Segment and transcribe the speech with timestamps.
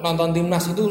[0.00, 0.84] nonton timnas itu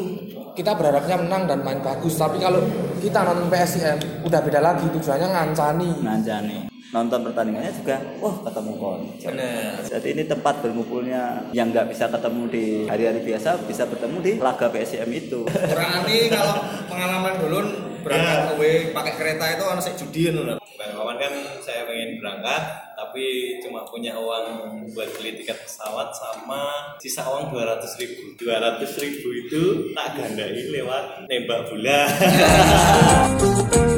[0.57, 2.17] kita berharapnya menang dan main bagus.
[2.17, 2.61] Tapi kalau
[2.97, 5.89] kita nonton PSIM udah beda lagi tujuannya ngancani.
[6.01, 8.71] Nanjani nonton pertandingannya juga wah ketemu
[9.19, 9.75] Bener.
[9.83, 14.71] jadi ini tempat berkumpulnya yang nggak bisa ketemu di hari-hari biasa bisa bertemu di laga
[14.71, 15.43] PSM itu.
[16.07, 17.59] Ini kalau pengalaman dulu
[18.07, 20.55] berangkat away pakai kereta itu orang saya judiin loh.
[20.79, 26.97] Bang Wawan kan saya pengen berangkat tapi cuma punya uang buat beli tiket pesawat sama
[26.97, 28.33] sisa uang 200 ribu.
[28.41, 29.63] 200 ribu itu
[29.93, 32.01] tak gandai lewat nembak bola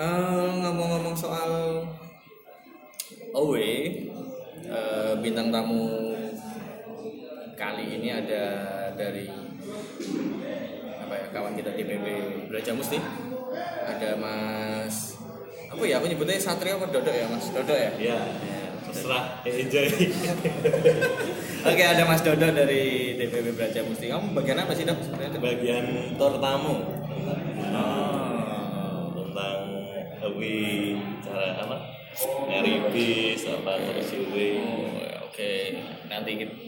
[0.00, 1.84] Eh, ngomong-ngomong soal
[3.36, 4.08] away
[4.64, 6.16] eh, bintang tamu
[7.52, 8.44] kali ini ada
[8.96, 9.28] dari
[11.04, 12.06] apa ya kawan kita DPP
[12.48, 12.96] Belajar Musti.
[13.84, 15.20] Ada Mas
[15.68, 17.52] apa ya aku nyebutnya Satrio apa Dodo ya Mas?
[17.52, 17.92] Dodo ya?
[18.00, 18.24] Ya
[18.88, 19.84] terserah enjoy.
[21.76, 24.08] Oke ada Mas Dodo dari DPP Belajar Musti.
[24.08, 24.96] Kamu bagian apa sih Dok?
[25.44, 26.88] bagian tor tamu.
[27.76, 28.19] Oh.
[30.40, 31.76] Away cara apa?
[32.48, 34.40] Nyari bis apa terus Oh,
[34.96, 35.52] ya, oke.
[36.08, 36.58] Nanti kita-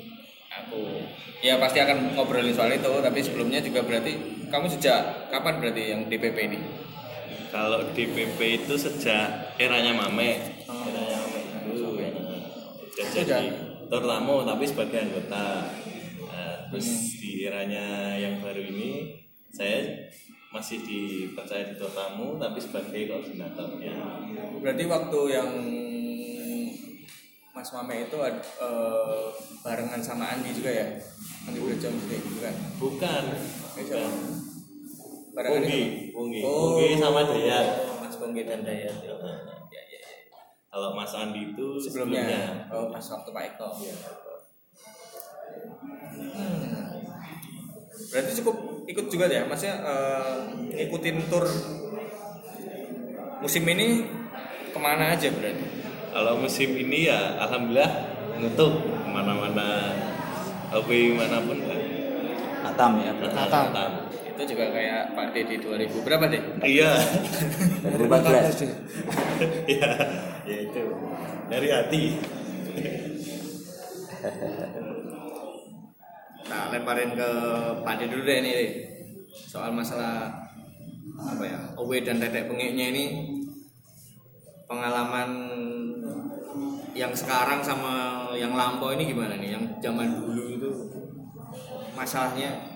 [0.53, 1.01] aku
[1.41, 4.13] ya pasti akan ngobrolin soal itu tapi sebelumnya juga berarti
[4.53, 6.61] kamu sejak kapan berarti yang DPP ini?
[7.49, 10.41] Kalau DPP itu sejak eranya Mame.
[10.69, 11.41] Eranya Mame.
[11.73, 12.09] Itu udah
[13.09, 13.41] Sudah.
[13.41, 13.49] jadi
[13.89, 15.69] tor tamu tapi sebagai anggota.
[16.29, 16.89] Nah, terus
[17.21, 19.21] di eranya yang baru ini
[19.53, 19.85] saya
[20.53, 23.97] masih dipercaya di tamu tapi sebagai koordinatornya
[24.61, 25.51] berarti waktu yang
[27.53, 29.25] Mas Mame itu eh,
[29.65, 30.87] barengan sama Andi juga ya
[31.49, 33.25] Andi Belajar Musti bukan bukan
[33.77, 34.13] bukan
[35.33, 36.13] barengan Punggi, itu?
[36.13, 36.77] Punggi, Oh.
[37.01, 37.67] Sama Dayat.
[38.05, 39.33] Mas Punggi dan Dayat ya, ya,
[39.73, 40.01] ya, ya.
[40.69, 43.97] Kalau Mas Andi itu sebelumnya oh pas waktu Pak Eko Iya.
[46.33, 46.82] Hmm.
[48.11, 48.57] Berarti cukup
[48.91, 50.37] ikut juga ya, maksudnya eh,
[50.75, 51.47] ngikutin tur
[53.43, 54.07] musim ini
[54.73, 55.67] ke mana aja berarti?
[56.13, 57.93] Kalau musim ini ya alhamdulillah
[58.41, 59.97] nutup ke mana-mana
[60.73, 61.81] hobi mana pun kan.
[62.63, 63.71] Atam ya Atam.
[63.75, 63.91] Atam.
[64.33, 66.41] Itu juga kayak Pak D di 2000 berapa deh?
[66.65, 66.97] Iya,
[68.01, 68.65] 2014
[69.69, 69.93] ya,
[70.49, 70.85] ya itu
[71.53, 72.03] dari hati.
[76.51, 77.29] Nah lemparin ke
[77.83, 78.73] Pak D dulu deh ini deh.
[79.33, 80.33] soal masalah
[81.21, 83.05] apa ya away dan tetek pengiknya ini
[84.65, 85.31] pengalaman
[86.93, 89.57] yang sekarang sama yang lampau ini gimana nih?
[89.57, 90.71] Yang zaman dulu itu
[91.97, 92.73] masalahnya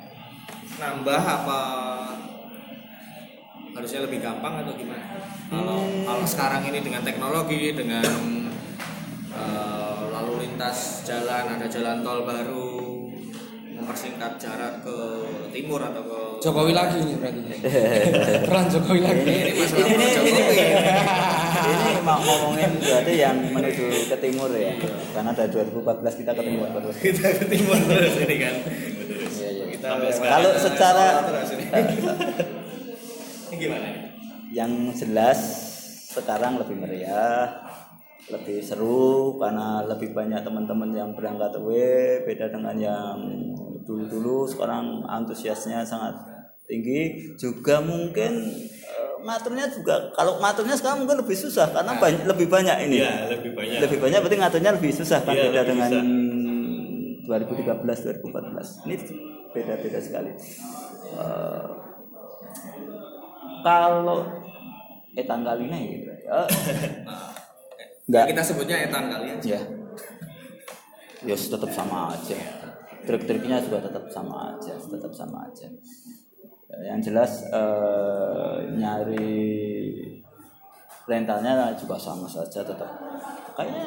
[0.77, 1.61] nambah apa
[3.77, 5.05] harusnya lebih gampang atau gimana?
[5.53, 8.05] Kalau kalau sekarang ini dengan teknologi dengan
[9.33, 12.76] eh, lalu lintas jalan ada jalan tol baru
[13.87, 14.97] mempersingkat jarak ke
[15.55, 17.39] timur atau ke Jokowi lagi ini berarti
[18.51, 20.67] peran Jokowi lagi ini, ini masalah ini, ini, Jokowi.
[21.71, 24.75] ini mau ngomongin berarti yang menuju ke timur ya
[25.15, 28.55] karena ada 2014 kita ke timur terus kita ke timur terus ini kan
[29.37, 29.65] Iya, iya.
[29.71, 29.87] kita
[30.19, 31.65] Kalau secara- ini.
[33.47, 34.01] ini gimana ini?
[34.51, 35.39] yang jelas
[36.11, 37.71] sekarang lebih meriah
[38.27, 43.19] lebih seru karena lebih banyak teman-teman yang berangkat away beda dengan yang
[43.87, 46.19] dulu-dulu sekarang antusiasnya sangat
[46.67, 47.33] tinggi.
[47.39, 52.77] Juga mungkin eh, ngaturnya juga kalau ngaturnya sekarang mungkin lebih susah karena banyak, lebih banyak
[52.91, 52.99] ini.
[53.01, 53.79] Iya, lebih banyak.
[53.87, 56.05] lebih banyak berarti ngaturnya lebih susah kan Iya, beda dengan susah.
[57.27, 58.97] 2013 2014 ini
[59.55, 60.31] beda-beda sekali.
[61.17, 61.65] Eh,
[63.63, 64.21] kalau
[65.17, 66.13] etan ini gitu.
[66.27, 66.43] Ya
[68.07, 68.39] Nah, Enggak.
[68.39, 69.63] kita sebutnya etan kali aja ya
[71.27, 72.39] ya tetap sama aja
[73.07, 75.67] trik-triknya juga tetap sama aja tetap sama aja.
[76.67, 79.47] Ya, yang jelas eh, nyari
[81.07, 82.91] rentalnya juga sama saja tetap.
[83.55, 83.87] Kayaknya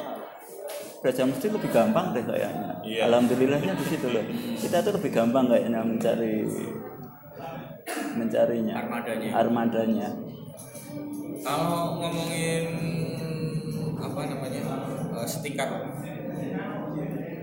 [1.00, 2.72] belajar mesti lebih gampang deh kayaknya.
[2.80, 3.00] Iya.
[3.08, 4.24] alhamdulillahnya di situ loh.
[4.56, 6.44] Kita tuh lebih gampang kayaknya mencari
[8.16, 9.30] mencarinya Armadanya.
[9.36, 10.08] armadanya.
[11.40, 12.64] Kalau ngomongin
[14.00, 14.60] apa namanya
[15.20, 15.68] eh, setingkat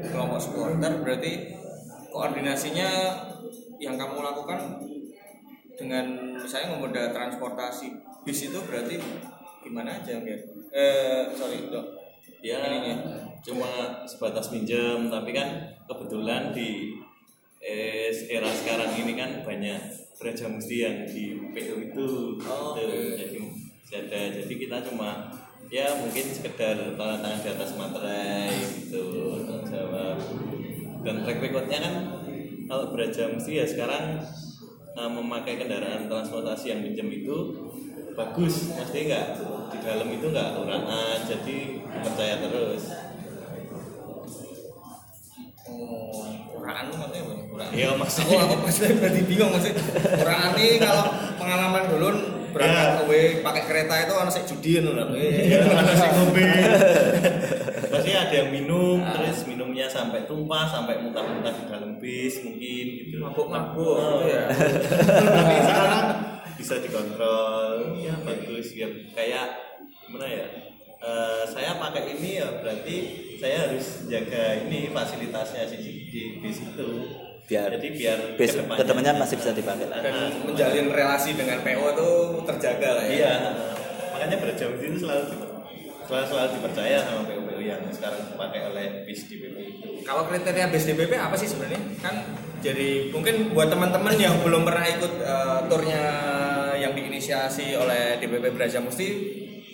[0.09, 1.56] kelompok supporter berarti
[2.17, 2.89] koordinasinya
[3.77, 4.81] yang kamu lakukan
[5.77, 7.93] dengan misalnya memoda transportasi
[8.25, 8.97] bis itu berarti
[9.61, 10.37] gimana aja ya?
[10.73, 11.85] Eh sorry dok.
[12.37, 12.97] ya Ininya.
[13.41, 13.69] cuma
[14.03, 15.47] sebatas pinjam tapi kan
[15.85, 16.97] kebetulan di
[17.57, 19.77] eh, era sekarang ini kan banyak
[20.17, 22.05] Raja Musti yang di PO itu
[22.41, 22.81] Oh, gitu.
[22.81, 23.17] oke.
[23.17, 23.37] jadi
[23.87, 25.29] ada jadi kita cuma
[25.67, 28.49] ya mungkin sekedar tanda tangan di atas materai
[28.81, 29.05] gitu
[29.45, 30.17] tanggung jawab
[31.07, 31.93] dan track recordnya kan
[32.67, 34.19] kalau Beraja Musti ya sekarang
[34.91, 37.55] eh, memakai kendaraan transportasi yang pinjam itu
[38.11, 39.39] bagus pasti enggak
[39.71, 41.57] di dalam itu enggak kurangan jadi
[42.03, 42.83] percaya terus
[45.67, 46.23] Oh,
[46.63, 47.33] maksudnya apa?
[47.51, 47.71] Uraan.
[47.75, 48.39] Iya, Aku maksudnya.
[48.39, 49.83] aku maksudnya berarti bingung maksudnya.
[50.23, 51.05] Uraan ini kalau
[51.35, 52.09] pengalaman dulu
[52.57, 53.05] berangkat Iya.
[53.05, 55.13] ke pakai kereta itu orang sek judiin loh.
[55.13, 56.41] Iya, nasi ngombe.
[57.93, 63.15] Pasti ada yang minum, terus minumnya sampai tumpah, sampai muntah-muntah di dalam bis mungkin gitu.
[63.21, 64.25] Mabuk-mabuk Oh.
[64.25, 64.43] gitu ya.
[64.49, 66.05] Tapi sekarang
[66.57, 68.89] bisa dikontrol, ya bagus ya.
[69.13, 69.47] Kayak
[70.03, 70.45] gimana ya?
[70.97, 72.95] Eh, saya pakai ini ya berarti
[73.37, 75.77] saya harus jaga ini fasilitasnya si
[76.09, 76.89] di bis itu.
[77.47, 79.85] Biar jadi biar bis kedepannya- ke depannya masih bisa dipakai.
[79.87, 82.09] Dan menjalin relasi dengan PO itu
[82.43, 83.11] terjaga lah ya.
[83.15, 83.33] Iya,
[84.11, 85.23] makanya berjam itu selalu
[86.07, 89.87] selalu, selalu dipercaya sama PU-PU yang sekarang dipakai oleh bis di BPU itu.
[90.03, 91.79] Kalau kriteria BIS DBP apa sih sebenarnya?
[91.99, 92.15] Kan
[92.59, 96.03] jadi mungkin buat teman-teman yang belum pernah ikut eh, turnya
[96.75, 99.07] yang diinisiasi oleh DBP Braja Musti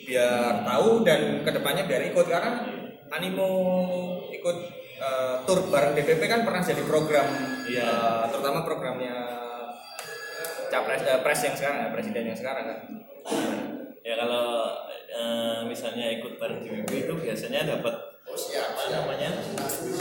[0.04, 2.66] biar tahu dan ke depannya biar ikut karena
[3.10, 3.50] animo
[4.30, 4.58] ikut
[5.04, 7.28] eh, tur bareng DBP kan pernah jadi program
[7.68, 7.84] Iya.
[7.84, 9.16] eh, terutama programnya
[10.72, 12.80] capres eh, pres yang sekarang ya presiden yang sekarang kan
[14.04, 14.68] Ya kalau
[15.08, 19.30] eh, misalnya ikut bareng BPU itu biasanya dapat apa namanya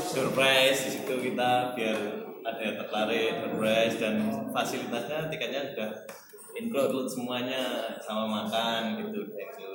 [0.03, 1.99] surprise di situ kita biar
[2.43, 4.15] ada yang tertarik surprise dan
[4.51, 5.91] fasilitasnya tiketnya sudah
[6.59, 9.71] include semuanya sama makan gitu gitu.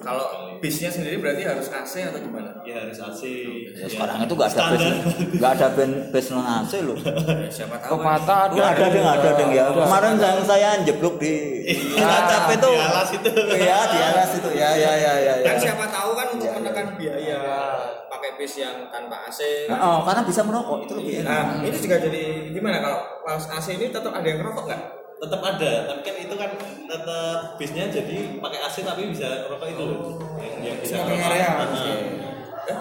[0.00, 2.52] Kalau bisnya sendiri berarti harus AC atau gimana?
[2.62, 3.22] ya harus AC.
[3.74, 4.80] Ya, sekarang itu nggak ada Standar.
[5.34, 5.66] nggak ada
[6.12, 6.96] bus non AC loh.
[7.00, 8.20] Ya, siapa tahu kan.
[8.20, 8.54] Pepatah ada.
[8.76, 9.62] Ada deh, nggak ada deh ya.
[9.72, 9.80] Ada.
[9.88, 11.34] Kemarin yang saya jeblok di
[11.96, 12.70] Cilacap itu.
[12.70, 13.30] Di alas itu.
[13.56, 14.48] Iya di alas itu.
[14.54, 15.34] Ya ya ya ya.
[15.42, 15.46] ya.
[15.48, 16.60] Dan siapa tahu kan untuk Iya, iya.
[16.60, 17.40] menekan biaya
[18.06, 19.40] pakai bis yang tanpa AC.
[19.70, 21.30] Nah, oh, karena bisa merokok itu lebih enak.
[21.30, 22.22] Nah, ini juga jadi
[22.52, 24.82] gimana kalau pas AC ini tetap ada yang ngerokok nggak?
[25.20, 26.50] Tetap ada tapi kan itu kan
[26.82, 31.28] tetap bisnya jadi pakai AC tapi bisa rokok itu loh yang, yang bisa Smoking rokok.
[31.28, 31.96] area, Nah, maksudnya.
[32.66, 32.78] Eh?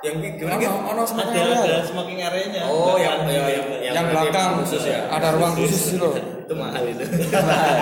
[0.00, 0.68] Yang gi- gimana gitu?
[0.72, 1.78] ono ada smoking ada area.
[1.82, 4.98] smoking area-nya Oh, yang yang yang, Yang berarti belakang khusus ya.
[5.08, 6.12] Ada ruang khusus itu loh.
[6.16, 7.04] Itu mahal itu.
[7.04, 7.76] mahal.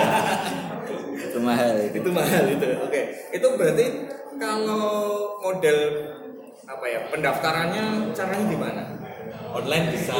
[1.13, 1.95] itu mahal itu.
[1.97, 2.67] itu mahal itu.
[2.79, 3.01] Oke.
[3.29, 3.85] Itu berarti
[4.33, 4.87] kalau
[5.41, 5.77] model
[6.63, 8.83] apa ya pendaftarannya caranya gimana?
[9.53, 10.15] online bisa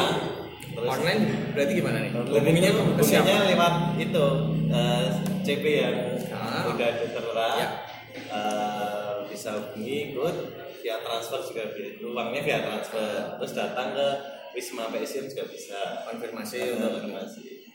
[0.74, 1.22] terus Online
[1.52, 2.12] berarti gimana nih?
[2.12, 3.46] Hubunginya siapa?
[3.48, 4.26] lewat itu
[4.68, 5.06] eh,
[5.42, 5.98] CP yang
[6.30, 6.66] Ah.
[6.68, 7.70] udah tertera Ya.
[8.14, 10.36] eh, bisa hubungi ikut
[10.78, 14.08] via transfer juga bisa uangnya via transfer terus datang ke
[14.54, 17.66] Wisma PSM juga bisa Konfirmasi untuk konfirmasi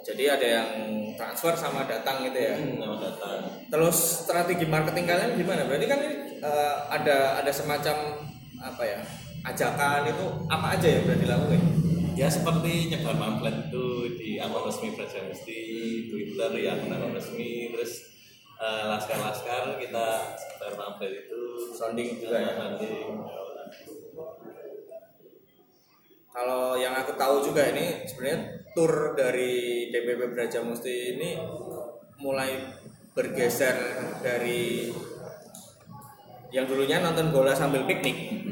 [0.00, 0.68] Jadi ada yang
[1.12, 2.54] transfer sama datang gitu ya.
[2.54, 5.66] hmm, datang Terus strategi marketing kalian gimana?
[5.66, 7.96] Berarti kan ini, eh, ada ada semacam
[8.58, 9.00] apa ya?
[9.42, 11.60] Ajakan itu apa aja yang berarti dilakukan?
[12.20, 13.86] Ya seperti nyebar pamflet itu
[14.20, 15.60] di akun resmi Praja Musti,
[16.12, 18.12] Twitter ya akun akun resmi, terus
[18.60, 21.40] eh, laskar-laskar kita sebar pamflet itu
[21.72, 22.52] Sounding juga ya?
[22.60, 23.24] Sounding.
[26.28, 31.40] Kalau yang aku tahu juga ini sebenarnya tour dari DPP Braja Musti ini
[32.20, 32.52] mulai
[33.16, 33.80] bergeser
[34.20, 34.92] dari
[36.52, 38.44] yang dulunya nonton bola sambil piknik.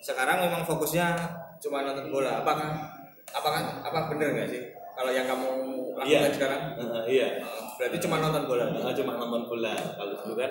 [0.00, 1.20] Sekarang memang fokusnya
[1.60, 2.40] cuma nonton bola.
[2.40, 2.93] Apakah
[3.34, 4.62] apakah apa bener nggak sih
[4.94, 5.48] kalau yang kamu
[5.94, 6.30] lakukan Iya.
[6.30, 6.62] sekarang?
[6.78, 7.28] Eh, iya.
[7.42, 8.70] Eh, Berarti cuma nonton bola.
[8.70, 9.74] Nah, cuma nonton bola.
[9.74, 10.50] Kalau dulu kan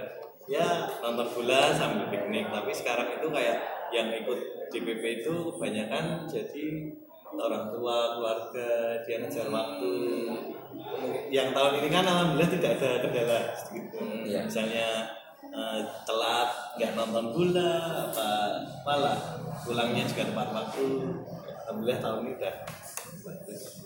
[0.52, 0.68] ya
[1.00, 3.58] nonton bola sambil piknik, tapi sekarang itu kayak
[3.96, 6.66] yang ikut DPP itu kebanyakan jadi
[7.34, 9.94] orang tua, keluarga, dia ngejar waktu.
[11.32, 13.40] Yang tahun ini kan alhamdulillah tidak ada kendala
[13.72, 14.00] gitu.
[14.28, 14.40] Iya.
[14.44, 14.88] Misalnya
[15.40, 17.72] eh, telat nggak nonton bola
[18.12, 18.28] apa
[18.84, 19.18] apalah
[19.64, 20.84] pulangnya juga tepat waktu.
[21.74, 22.56] Alhamdulillah tahun ini udah.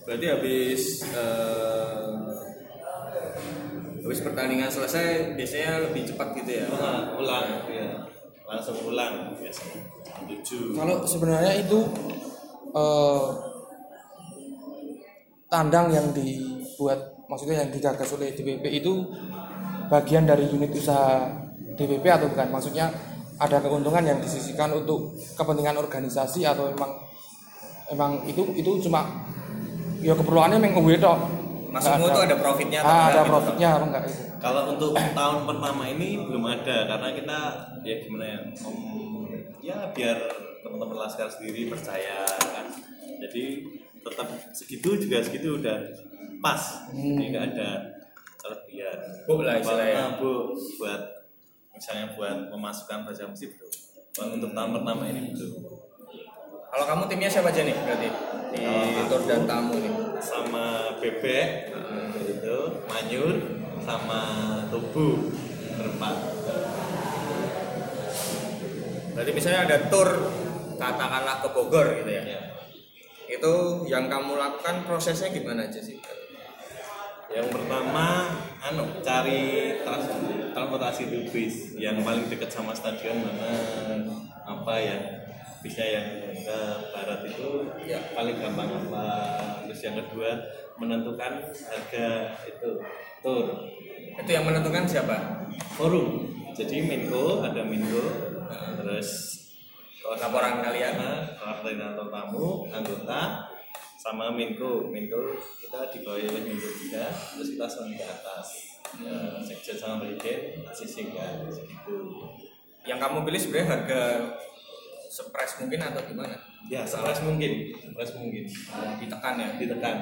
[0.03, 2.15] Berarti habis eh,
[4.03, 6.67] habis pertandingan selesai biasanya lebih cepat gitu ya.
[6.67, 8.03] Nah, pulang ya.
[8.48, 9.84] langsung pulang biasanya
[10.24, 11.79] tujuh Kalau sebenarnya itu
[12.75, 13.27] eh,
[15.48, 19.08] tandang yang dibuat maksudnya yang digagas oleh DPP itu
[19.88, 21.24] bagian dari unit usaha
[21.79, 22.51] DPP atau bukan?
[22.51, 22.91] Maksudnya
[23.39, 27.07] ada keuntungan yang disisikan untuk kepentingan organisasi atau emang
[27.91, 29.01] emang itu itu cuma
[30.01, 31.20] ya keperluannya memang gue tok.
[31.67, 33.32] Maksudmu tuh ada profitnya atau Ah, enggak ada gitu?
[33.32, 34.13] profitnya apa enggak itu?
[34.38, 37.38] Kalau untuk tahun pertama ini belum ada karena kita
[37.84, 38.77] ya gimana ya, om,
[39.60, 40.17] ya biar
[40.63, 42.65] teman-teman laskar sendiri percaya kan.
[43.20, 43.44] Jadi
[44.06, 45.77] tetap segitu juga segitu udah
[46.39, 47.70] pas, jadi nggak ada
[48.39, 49.00] kelebihan.
[49.27, 50.22] Bu lah istilahnya.
[50.22, 51.01] Bu buat
[51.75, 53.67] misalnya buat memasukkan baca musik bro.
[54.15, 55.51] Buat untuk tahun pertama ini belum.
[56.67, 58.09] Kalau kamu timnya siapa aja nih berarti
[58.51, 59.93] di tur dan tamu nih?
[60.17, 61.71] sama bebek
[62.25, 62.57] itu
[62.89, 63.36] manyur
[63.86, 64.21] sama
[64.74, 65.29] tubuh
[65.77, 66.15] berempat
[69.17, 70.09] Berarti misalnya ada tur
[70.77, 72.21] katakanlah ke Bogor gitu ya.
[72.21, 72.41] ya.
[73.25, 75.97] Itu yang kamu lakukan prosesnya gimana aja sih?
[77.27, 78.33] yang pertama
[78.63, 80.07] anu cari trans
[80.55, 83.51] transportasi bis yang paling dekat sama stadion mana
[84.47, 84.97] apa ya
[85.62, 86.08] bisnya yang
[86.42, 86.60] ke
[86.94, 87.50] barat itu
[87.84, 89.06] ya paling gampang apa
[89.66, 90.38] terus yang kedua
[90.78, 92.08] menentukan harga
[92.46, 92.70] itu
[93.26, 93.46] tur.
[94.18, 95.38] Itu yang menentukan siapa?
[95.78, 96.26] forum.
[96.58, 98.02] Jadi Minko ada Minko
[98.82, 99.38] terus
[100.08, 100.96] Laporan kalian.
[100.98, 103.52] Nah, koordinator tamu anggota
[104.00, 108.48] sama Minko Minko kita dibawahi oleh Minko juga terus kita sampai ke atas.
[109.04, 112.08] Ya, sekjen sama presiden sisi kan segitu.
[112.88, 114.02] Yang kamu pilih sebenarnya harga
[115.08, 116.36] sepres mungkin atau gimana?
[116.68, 117.72] ya sekelas mungkin.
[117.80, 118.44] Sekelas mungkin.
[119.00, 119.48] Ditekan ya.
[119.56, 119.98] ditekan.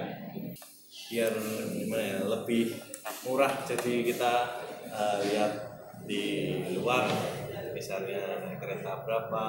[1.05, 1.33] Biar
[1.71, 2.73] gimana ya lebih
[3.25, 3.53] murah.
[3.69, 4.33] Jadi kita
[4.89, 5.53] eh, lihat
[6.05, 6.23] di
[6.77, 7.09] luar.
[7.75, 9.43] Misalnya naik kereta berapa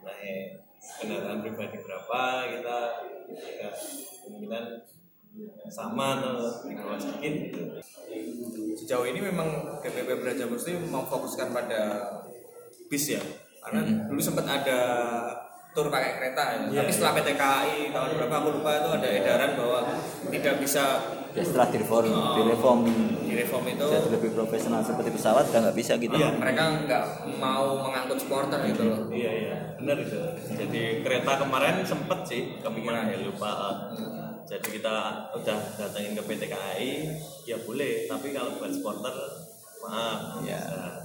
[0.00, 2.78] naik kendaraan pribadi berapa kita
[3.60, 3.68] ya,
[4.24, 4.64] kemungkinan
[5.68, 7.32] sama atau di bawah sedikit.
[7.52, 7.62] Gitu
[8.80, 11.80] Sejauh ini memang DPP Braja Musti memfokuskan pada
[12.90, 13.22] bis ya.
[13.60, 14.80] Karena dulu sempat ada
[15.70, 16.58] tur pakai kereta ya.
[16.66, 19.78] Iya, Tapi setelah PT KAI tahun berapa aku lupa itu ada edaran bahwa
[20.32, 20.84] tidak bisa
[21.30, 22.78] Ya, setelah direform, direform
[23.22, 26.10] di reform itu jadi lebih profesional seperti pesawat udah nggak bisa gitu.
[26.18, 26.34] Iya.
[26.34, 27.04] mereka nggak
[27.38, 29.06] mau mengangkut supporter gitu loh.
[29.14, 30.18] Iya iya benar itu.
[30.50, 33.78] Jadi kereta kemarin sempet sih kemungkinan ya lupa.
[34.42, 36.90] Jadi kita udah datengin ke PT KAI
[37.46, 38.10] ya boleh.
[38.10, 39.14] Tapi kalau buat supporter
[39.82, 40.62] maaf Ya.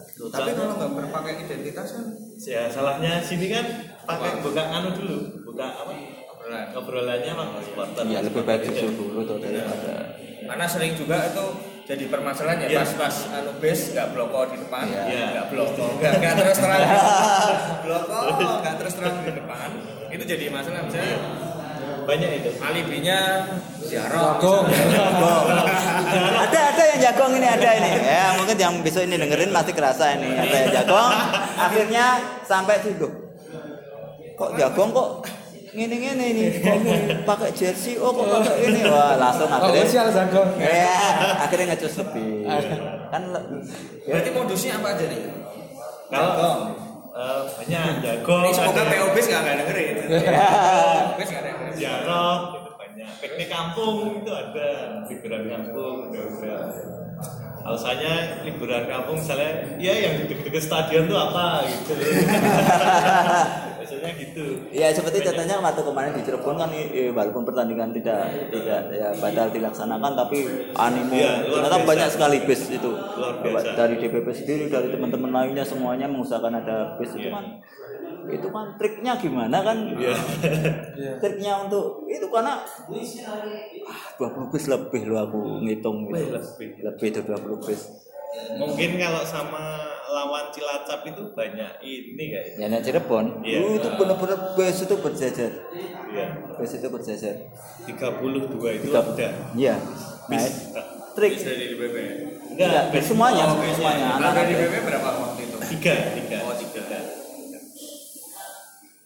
[0.07, 0.31] Bisa.
[0.31, 2.05] Tapi kalau nggak berpakai identitas kan
[2.37, 3.65] ya salahnya sini kan
[4.01, 5.91] pakai buka anu dulu buka apa
[6.29, 6.65] obrolan.
[6.73, 8.03] obrolannya sama supporter.
[8.05, 10.15] Ya lebih baik justru dulu tuh daripada
[10.45, 11.45] Karena sering juga itu
[11.83, 12.79] jadi permasalahan ya Iya.
[12.79, 15.03] pas pas anu base nggak bloko di depan, Iya.
[15.05, 15.25] Iya.
[15.31, 16.81] nggak bloko, nggak nggak terus terang,
[17.83, 18.17] bloko
[18.57, 19.69] nggak terus terang di depan.
[20.07, 21.17] Itu jadi masalah misalnya
[22.05, 22.49] Banyak itu.
[22.61, 23.19] alibinya
[23.85, 24.35] ziarah.
[24.35, 24.65] Jagung.
[26.35, 30.13] ada ada yang jagong ini ada ini ya mungkin yang besok ini dengerin masih kerasa
[30.13, 31.11] ini ada yang jagong
[31.55, 32.05] akhirnya
[32.43, 33.07] sampai situ
[34.35, 35.09] kok jagong kok
[35.71, 36.45] ngini ngini ini
[37.23, 40.49] pakai jersey oh kok pakai ini wah langsung Oh, akhirnya sial jagung.
[40.55, 40.95] ya
[41.41, 42.47] akhirnya ngecus lebih
[43.09, 43.23] kan
[44.05, 45.21] Berarti modusnya apa aja nih?
[46.05, 46.59] Kalau Jagong.
[47.15, 48.35] eh, banyak jago.
[48.37, 49.95] Ini semoga ada PO base nggak nggak dengerin.
[50.29, 50.49] ya.
[51.17, 51.73] Base nggak dengerin.
[51.75, 52.39] Jarok
[53.05, 53.21] banyak.
[53.21, 54.67] Piknik kampung itu ada
[55.05, 56.25] liburan kampung udah
[57.65, 61.93] alasannya liburan kampung misalnya ya yang di dekat stadion tuh apa gitu
[63.79, 68.81] biasanya gitu Ya seperti contohnya waktu kemarin di Cirebon kan eh, walaupun pertandingan tidak tidak
[68.91, 71.89] ya batal dilaksanakan tapi animo luar ternyata biasa.
[71.89, 73.73] banyak sekali bis itu Luar biasa.
[73.73, 77.41] dari DPP sendiri dari teman-teman lainnya semuanya mengusahakan ada bis itu Iya.
[78.27, 80.15] Itu kan triknya gimana kan Iya.
[80.93, 81.11] Iya.
[81.17, 82.61] triknya untuk itu karena
[83.83, 86.31] ah, 20 bis lebih lo aku ngitung gitu.
[86.31, 86.69] lebih.
[86.81, 87.81] lebih dari 20 bis
[88.53, 89.63] mungkin kalau sama
[90.05, 93.57] lawan Cilacap itu banyak ini kayaknya ya nah Cirebon Iya.
[93.59, 95.51] uh, itu benar-benar bis itu berjajar
[96.07, 97.35] iya bis itu berjajar
[97.83, 97.95] 32
[98.73, 99.89] itu Tiga- ada iya nah,
[100.29, 100.45] bis
[101.13, 101.95] trik Bisa di BB.
[102.51, 103.71] enggak Enggak, bis semuanya, Oh, base-nya.
[103.73, 104.07] semuanya.
[104.17, 105.55] Harga di BB berapa waktu itu?
[105.65, 106.37] tiga tiga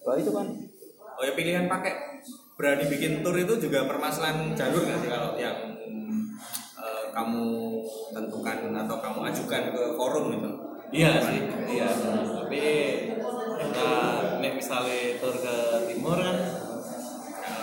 [0.09, 0.17] Oh.
[0.17, 0.47] Wah, itu kan
[1.19, 2.23] Oh ya pilihan pakai
[2.55, 5.75] berani bikin tour itu juga permasalahan jalur nggak sih kalau yang
[6.79, 7.43] eh, kamu
[8.15, 10.51] tentukan atau kamu ajukan ke forum itu?
[10.95, 11.43] Iya sih,
[11.75, 11.91] iya.
[12.23, 12.63] Tapi
[13.59, 13.91] kita
[14.39, 15.55] nek misalnya tur ke
[15.91, 16.37] timur kan,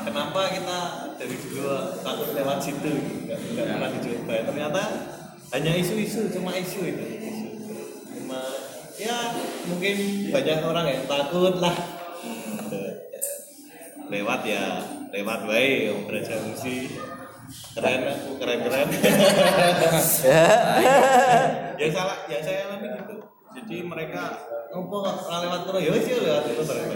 [0.05, 0.79] kenapa kita
[1.17, 2.93] dari dulu takut lewat situ,
[3.25, 4.35] nggak nggak pernah dicoba.
[4.53, 4.83] Ternyata
[5.57, 7.05] hanya isu-isu, cuma isu itu.
[7.25, 7.49] Isu.
[8.21, 8.41] Cuma
[9.01, 9.33] ya
[9.65, 9.97] mungkin
[10.29, 11.96] banyak orang yang takut lah.
[14.07, 14.63] Lewat ya,
[15.11, 16.95] lewat wae, om Braja Musi.
[17.79, 18.03] keren
[18.43, 18.89] keren keren
[20.27, 20.43] Ya.
[21.79, 23.15] yang salah yang saya alami gitu
[23.55, 24.35] jadi mereka
[24.75, 26.91] ngopo ora lewat pro ya sih lewat itu bareng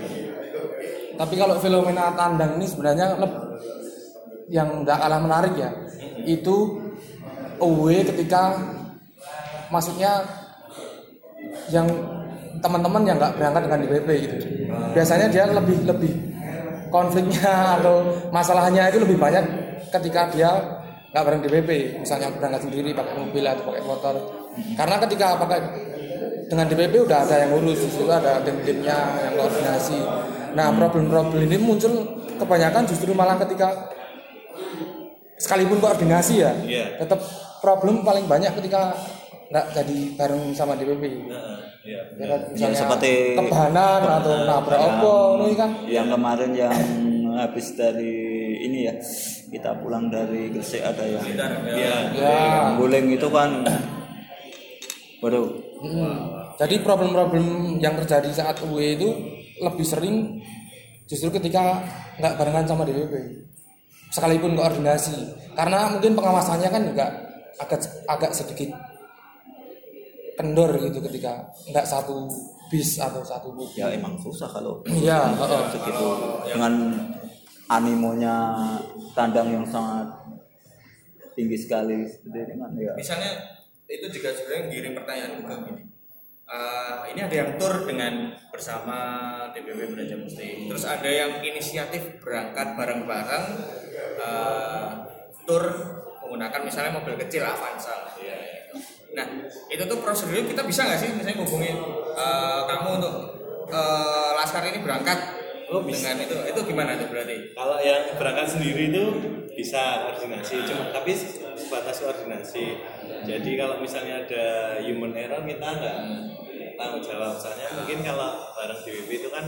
[1.15, 3.15] Tapi kalau fenomena tandang ini sebenarnya
[4.51, 5.71] yang nggak kalah menarik ya,
[6.27, 6.81] itu
[7.63, 8.59] away ketika
[9.71, 10.27] maksudnya
[11.71, 11.87] yang
[12.59, 14.37] teman-teman yang nggak berangkat dengan DPP gitu.
[14.97, 16.13] Biasanya dia lebih lebih
[16.91, 18.03] konfliknya atau
[18.35, 19.45] masalahnya itu lebih banyak
[19.91, 20.51] ketika dia
[21.11, 24.15] nggak bareng DPP, misalnya berangkat sendiri pakai mobil atau pakai motor.
[24.79, 25.59] Karena ketika pakai
[26.47, 29.99] dengan DPP udah ada yang ngurus, di situ ada tim-timnya yang koordinasi.
[30.55, 31.95] Nah problem-problem ini muncul
[32.39, 33.91] kebanyakan justru malah ketika
[35.41, 36.87] sekalipun koordinasi ya, Iya.
[37.01, 37.19] tetap
[37.65, 38.95] problem paling banyak ketika
[39.51, 41.03] nggak jadi bareng sama DPP.
[41.27, 45.71] Heeh, iya Ya kan, yang misalnya seperti kebanan atau nabrak opo, ini kan.
[45.85, 46.77] yang kemarin yang
[47.35, 48.15] habis dari
[48.63, 48.95] ini ya
[49.51, 51.25] kita pulang dari Gresik ada yang
[51.67, 52.39] iya Ya.
[52.77, 53.67] guling itu kan
[55.19, 55.49] waduh
[55.81, 56.53] Hmm.
[56.61, 57.41] Jadi problem-problem
[57.81, 59.09] yang terjadi saat UE itu
[59.57, 60.37] lebih sering
[61.09, 61.81] justru ketika
[62.21, 63.17] nggak barengan sama DPP.
[64.13, 65.17] Sekalipun koordinasi.
[65.57, 67.07] Karena mungkin pengawasannya kan juga
[67.57, 68.77] agak agak sedikit
[70.41, 72.25] kendor gitu ketika nggak satu
[72.73, 73.77] bis atau satu bus.
[73.77, 75.63] ya emang susah kalau Iya, heeh.
[75.69, 76.07] segitu
[76.49, 76.97] dengan
[77.69, 78.57] animonya
[79.13, 80.09] tandang yang sangat
[81.37, 83.33] tinggi sekali seperti ini kan ya misalnya
[83.91, 85.83] itu juga sebenarnya giring pertanyaan juga gini
[86.51, 88.99] Eh, ini ada yang tur dengan bersama
[89.55, 93.47] DPP Belajar Musti terus ada yang inisiatif berangkat bareng-bareng
[94.19, 94.91] eh,
[95.47, 95.63] tur
[96.19, 98.11] menggunakan misalnya mobil kecil Avanza lah.
[99.11, 99.27] Nah
[99.67, 101.77] itu tuh prosedurnya kita bisa nggak sih misalnya hubungin
[102.15, 103.15] eh, kamu untuk
[103.71, 105.41] eh, laskar ini berangkat
[105.71, 106.11] Oh, bisa.
[106.11, 106.37] dengan itu?
[106.51, 107.55] Itu gimana tuh berarti?
[107.55, 109.05] Kalau yang berangkat sendiri itu
[109.55, 111.15] bisa koordinasi cuma tapi
[111.55, 112.83] sebatas koordinasi.
[113.23, 114.47] Jadi kalau misalnya ada
[114.83, 115.99] human error kita nggak
[116.75, 117.39] tanggung jawab.
[117.39, 119.47] Soalnya mungkin kalau bareng DWP itu kan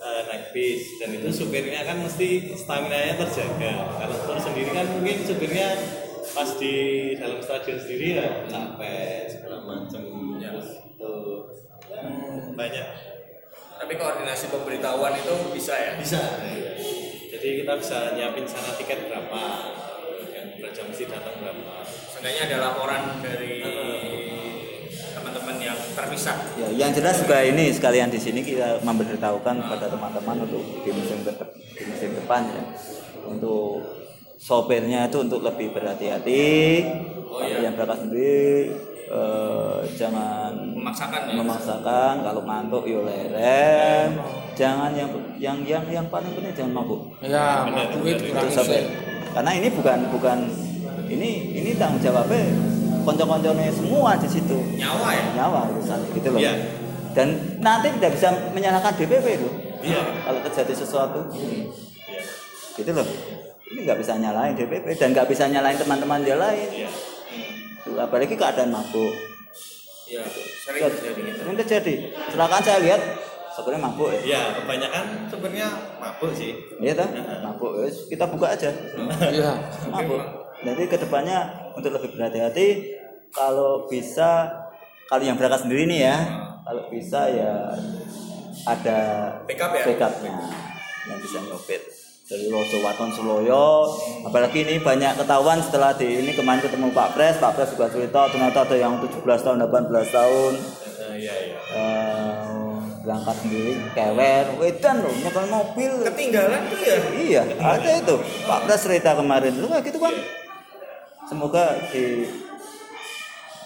[0.00, 3.72] eh, naik bis dan itu supirnya kan mesti stamina nya terjaga.
[4.00, 5.76] Kalau tur sendiri kan mungkin supirnya
[6.30, 6.74] pas di
[7.18, 10.02] dalam stadion sendiri ya capek segala macam
[10.38, 10.50] ya.
[10.56, 11.14] Itu.
[12.54, 12.88] Banyak.
[13.80, 15.92] Tapi koordinasi pemberitahuan itu bisa ya?
[15.96, 16.20] Bisa.
[17.30, 19.40] Jadi kita bisa nyiapin sana tiket berapa
[20.60, 21.82] yang mesti datang berapa.
[21.88, 23.64] Seenggaknya ada laporan dari
[25.16, 26.36] teman-teman yang terpisah.
[26.60, 31.24] Ya, yang jelas juga ini sekalian di sini kita memberitahukan kepada teman-teman untuk di musim
[31.24, 32.62] ke- di musim depan ya.
[33.24, 33.99] Untuk
[34.40, 36.48] sopirnya itu untuk lebih berhati-hati
[37.30, 37.62] Oh, iya.
[37.62, 38.74] yang berangkat sendiri
[39.06, 41.34] eh, jangan Memaksakan ya?
[41.38, 44.18] memaksakan kalau ngantuk yo lerem
[44.56, 45.06] jangan yang
[45.38, 48.82] yang yang yang paling penting jangan mabuk Ya, mabuk itu sih.
[49.30, 50.38] karena ini bukan bukan
[51.06, 52.50] ini ini tanggung jawabnya
[53.00, 55.24] konco-konconya semua di situ Nyawa ya?
[55.38, 56.52] nyawa urusan gitu loh Iya.
[57.14, 57.28] dan
[57.62, 60.02] nanti tidak bisa menyalahkan DPP loh Iya.
[60.24, 61.62] kalau terjadi sesuatu Iya.
[62.74, 63.06] gitu loh
[63.70, 66.68] ini nggak bisa nyalain DPP dan nggak bisa nyalain teman-teman dia lain.
[66.74, 66.90] Iya.
[67.86, 69.14] Tuh, apalagi keadaan mabuk.
[70.10, 70.26] Iya,
[70.66, 71.38] sering terjadi gitu.
[71.38, 71.94] sering terjadi.
[72.10, 73.00] Kecelakaan saya lihat
[73.54, 74.20] sebenarnya mabuk ya.
[74.26, 75.68] Iya, kebanyakan sebenarnya
[76.02, 76.52] mabuk sih.
[76.82, 77.08] iya toh?
[77.46, 78.70] Mabuk Wes, kita buka aja.
[79.30, 79.52] Iya.
[79.86, 80.22] mabuk.
[80.60, 81.38] Jadi ke depannya
[81.72, 82.98] untuk lebih berhati-hati
[83.30, 84.50] kalau bisa
[85.06, 86.16] kalau yang berangkat sendiri nih ya
[86.66, 87.54] kalau bisa ya
[88.66, 88.98] ada
[89.46, 89.84] Backup ya?
[89.88, 90.32] backupnya
[91.08, 91.82] yang bisa nyopet
[92.30, 93.90] dari Loso Waton Suloyo
[94.22, 98.30] apalagi ini banyak ketahuan setelah di ini kemarin ketemu Pak Pres Pak Pres juga cerita
[98.30, 100.54] ternyata ada yang 17 tahun 18 tahun
[101.00, 101.58] Eh, Iya, iya.
[101.74, 102.70] eh,
[103.02, 106.96] berangkat sendiri kewer wedan loh nyekel mobil Ketinggalan tuh ya?
[107.12, 108.14] Iya, ada itu.
[108.46, 110.14] Pak Pras cerita kemarin lu kayak gitu kan.
[111.26, 112.30] Semoga di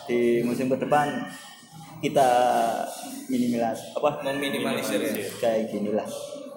[0.04, 1.30] di musim ke depan
[2.00, 2.28] kita
[3.26, 5.12] minimalis apa Meminimalisir ya.
[5.38, 6.08] kayak gini lah.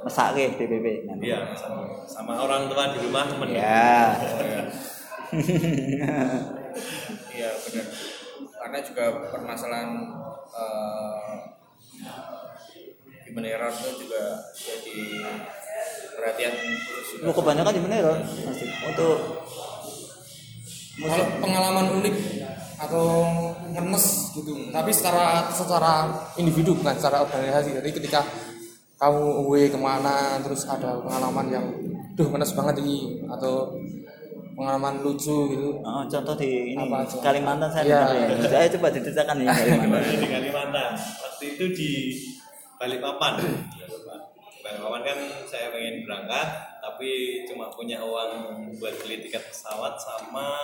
[0.07, 0.87] Mesake DPP.
[1.19, 3.51] Iya, sama, sama orang tua di rumah temen.
[3.51, 4.15] Ya.
[7.35, 7.87] Iya benar.
[8.55, 9.89] Karena juga permasalahan
[10.55, 11.35] eh,
[13.27, 14.23] human error itu juga
[14.55, 14.99] jadi
[16.15, 16.53] perhatian
[17.27, 18.21] Lu kebanyakan di Ron?
[18.23, 19.17] Masih untuk
[20.97, 22.15] Kalau pengalaman unik
[22.81, 23.05] atau
[23.69, 26.09] ngenes gitu, tapi secara secara
[26.41, 27.77] individu bukan secara organisasi.
[27.77, 28.25] Jadi ketika
[28.97, 31.65] kamu away ke mana, terus ada pengalaman yang,
[32.17, 33.77] duh ngenes banget ini, atau
[34.57, 35.69] pengalaman lucu gitu.
[35.85, 37.15] oh, contoh di ini Apa aja?
[37.21, 37.99] Kalimantan saya Iya.
[38.01, 38.49] dengar ya.
[38.49, 40.17] Saya coba diceritakan nih Kalimantan.
[40.17, 40.91] Di Kalimantan?
[40.97, 41.91] Waktu itu di
[42.77, 43.33] Balikpapan.
[44.65, 46.47] Balikpapan kan saya pengen berangkat,
[46.81, 47.09] tapi
[47.45, 48.31] cuma punya uang
[48.75, 50.57] buat beli tiket pesawat sama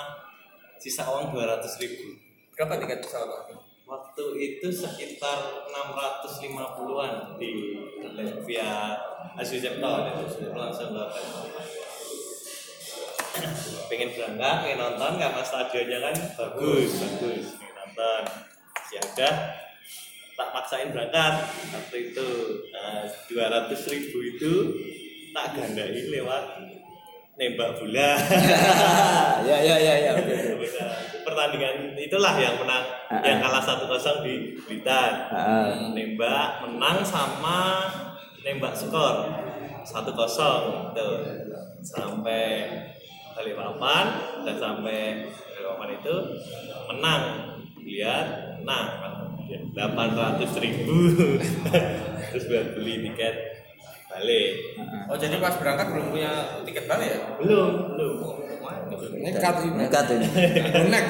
[0.76, 2.12] sisa uang 200 ribu
[2.52, 3.56] Berapa tiket pesawat waktu?
[3.94, 7.78] Waktu itu sekitar 650-an di
[8.42, 8.98] via
[9.38, 10.10] Asia Jepto
[10.58, 11.06] langsung ke
[13.86, 18.24] pengen berangkat pengen nonton karena stadionnya kan bagus bagus pengen nonton.
[18.90, 19.30] Siaga
[20.34, 21.46] tak paksain berangkat.
[21.70, 22.28] Waktu itu
[23.30, 24.54] dua ratus ribu itu
[25.34, 26.73] tak gandai lewat
[27.38, 28.12] nembak bola.
[29.44, 30.12] Ya ya ya ya.
[31.28, 32.86] Pertandingan itulah yang menang
[33.24, 35.28] yang kalah satu kosong di Blitar.
[35.34, 37.92] Ah, nembak menang sama
[38.44, 39.28] nembak skor.
[39.84, 41.20] satu kosong tuh
[41.84, 42.72] sampai
[43.36, 44.06] Balikpapan
[44.48, 46.16] dan sampai Balikpapan itu
[46.88, 47.24] menang.
[47.84, 48.28] Lihat
[48.64, 49.04] nah
[49.76, 51.28] delapan ratus ribu.
[52.32, 53.63] Terus buat beli tiket
[54.14, 54.52] balik.
[55.10, 56.32] Oh jadi pas berangkat belum punya
[56.64, 57.20] tiket balik ya?
[57.42, 58.14] belum belum.
[59.24, 59.76] Nekat ini.
[59.80, 60.28] Nekat ini.
[60.70, 61.06] Bonek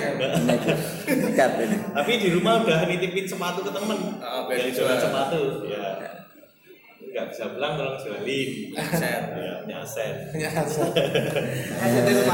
[0.47, 0.77] nekat.
[1.09, 1.77] Nekat ini.
[1.91, 3.97] Tapi di rumah udah nitipin sepatu ke temen.
[4.21, 4.85] Biar yang dijual.
[4.87, 5.41] jualan sepatu.
[5.67, 5.81] Ya.
[7.03, 8.49] Nggak bisa pulang tolong jualin.
[8.73, 9.23] Aset.
[9.37, 10.15] ya nyaset.
[10.33, 10.49] Ya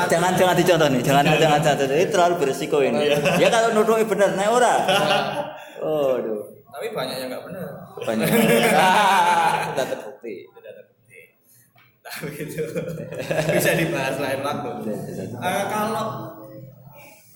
[0.08, 1.02] jangan jangan dicontoh nih.
[1.04, 1.60] Jangan jangan.
[1.60, 3.12] contoh ini terlalu beresiko ini.
[3.40, 4.74] Ya kalau nuduh bener naik ora?
[5.80, 6.44] Oh aduh
[6.76, 7.72] Tapi banyak yang nggak benar.
[8.04, 8.28] banyak.
[8.76, 10.44] Ah, sudah terbukti.
[12.10, 12.64] Tapi itu
[13.54, 14.70] bisa dibahas lain waktu.
[15.38, 16.08] Eh, kalau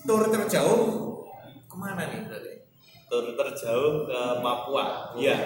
[0.03, 0.81] tur terjauh
[1.69, 2.53] ke mana nih berarti?
[3.13, 5.13] tur terjauh ke Papua.
[5.13, 5.37] Iya.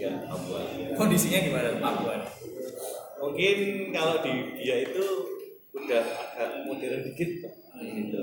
[0.00, 0.60] Ya Papua.
[0.96, 2.16] Kondisinya gimana Papua?
[3.18, 5.04] mungkin kalau di dia itu
[5.74, 7.30] udah agak modern dikit
[7.82, 8.22] gitu.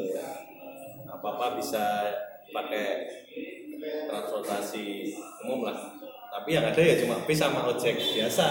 [1.06, 1.84] Apa apa bisa
[2.52, 2.88] pakai
[4.08, 5.14] transportasi
[5.46, 5.78] umum lah.
[6.32, 8.48] Tapi yang ada ya cuma bis sama ojek biasa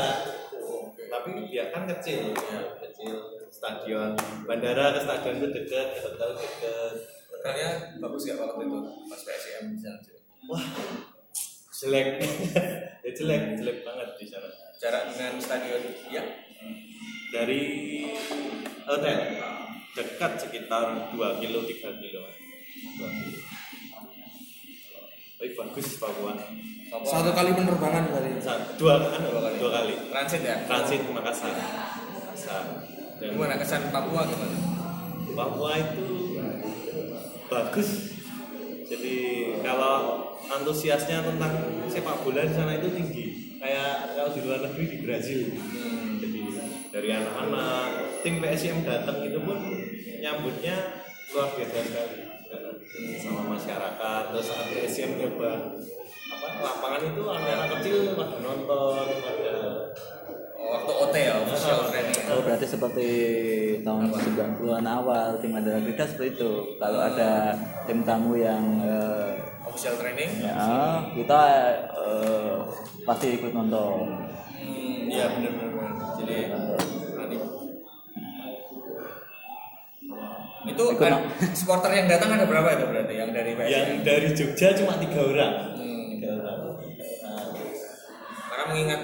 [1.24, 3.16] tapi dia kan kecil ya, kecil.
[3.48, 4.12] Stadion
[4.44, 6.94] bandara ke stadion itu dekat ke hotel dekat.
[7.32, 8.78] Hotelnya bagus ya waktu itu?
[9.08, 10.00] Pas PSM di sana.
[10.44, 10.64] wah
[11.72, 12.08] jelek.
[13.04, 14.48] Ya jelek jelek banget di sana.
[14.76, 15.82] Jarak dengan stadion
[16.12, 16.24] ya
[17.32, 17.60] dari
[18.84, 19.40] hotel
[19.96, 22.20] dekat sekitar 2 kilo 3 kilo.
[22.20, 23.40] 2 kilo.
[25.40, 26.32] Tapi bagus Papua
[27.02, 28.30] satu kali penerbangan berarti?
[28.78, 29.56] Dua kan Dua kali.
[29.58, 29.94] dua kali.
[30.14, 30.56] Transit ya.
[30.70, 31.50] transit Makassar.
[31.50, 32.64] Makassar.
[33.18, 34.56] Dan Gimana kesan Papua gimana?
[35.34, 36.38] Papua itu
[37.50, 37.88] bagus.
[38.84, 39.16] Jadi
[39.64, 41.52] kalau antusiasnya tentang
[41.90, 43.24] sepak bola di sana itu tinggi.
[43.58, 45.40] Kayak kalau di luar negeri di Brazil.
[46.20, 46.42] Jadi
[46.94, 47.86] dari anak-anak
[48.22, 49.58] tim PSM datang itu pun
[50.22, 50.76] nyambutnya
[51.34, 52.18] luar biasa sekali.
[53.18, 55.74] Sama masyarakat terus saat PSM nyoba
[56.24, 59.54] apa lapangan itu anak-anak kecil pada nonton pada
[60.56, 62.24] Oh, waktu OT ya, official training.
[62.24, 63.08] Oh berarti seperti
[63.84, 66.80] tahun 90-an awal tim Mandala Krida seperti itu.
[66.80, 67.52] Kalau ada
[67.84, 70.40] tim tamu yang eh, Official training.
[70.40, 70.56] ya
[71.12, 71.40] kita
[71.92, 72.56] eh,
[73.04, 74.24] pasti ikut nonton.
[74.56, 75.90] Hmm, iya benar-benar.
[76.16, 76.36] Jadi
[77.12, 77.36] nanti
[80.64, 81.12] itu kan,
[81.52, 83.68] supporter yang datang ada berapa itu berarti yang dari PSM?
[83.68, 85.93] yang dari Jogja cuma tiga orang Hmm, Nah,
[88.54, 89.00] karena mengingat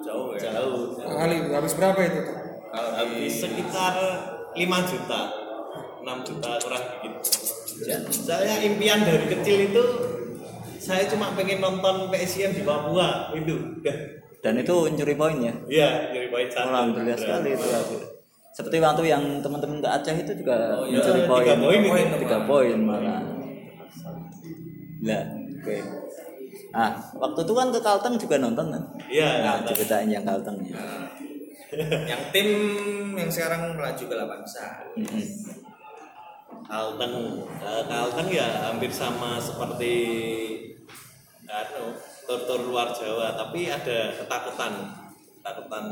[0.00, 0.48] jauh ya.
[0.50, 2.36] jauh kali habis berapa itu tuh
[2.70, 3.94] Kalau di habis sekitar
[4.50, 4.56] 5
[4.88, 5.20] juta
[6.00, 7.14] 6 juta kurang dikit
[8.08, 9.84] saya impian dari kecil itu
[10.80, 13.76] saya cuma pengen nonton PSM di Papua itu
[14.40, 15.52] Dan itu mencuri poin ya.
[15.68, 17.68] iya dari poin satu Alhamdulillah sekali itu.
[18.50, 21.44] Seperti waktu yang teman-teman ke Aceh itu juga Oh, iya, mencuri poin.
[21.44, 22.06] tiga poin.
[22.16, 23.20] Tiga poin malah.
[25.00, 25.24] Lah,
[25.60, 25.76] oke.
[26.70, 28.82] Ah, waktu itu kan ke Kalteng juga nonton kan?
[29.06, 29.74] iya Nah, nonton.
[29.74, 30.78] ceritain yang Kalteng ya.
[32.10, 32.48] yang tim
[33.14, 34.86] yang sekarang melaju ke delapan besar.
[36.66, 37.14] Kalteng
[37.60, 39.94] Eh, Kalteng ya hampir sama seperti
[41.44, 41.90] anu
[42.24, 44.70] tur-tur luar Jawa tapi ada ketakutan
[45.36, 45.84] ketakutan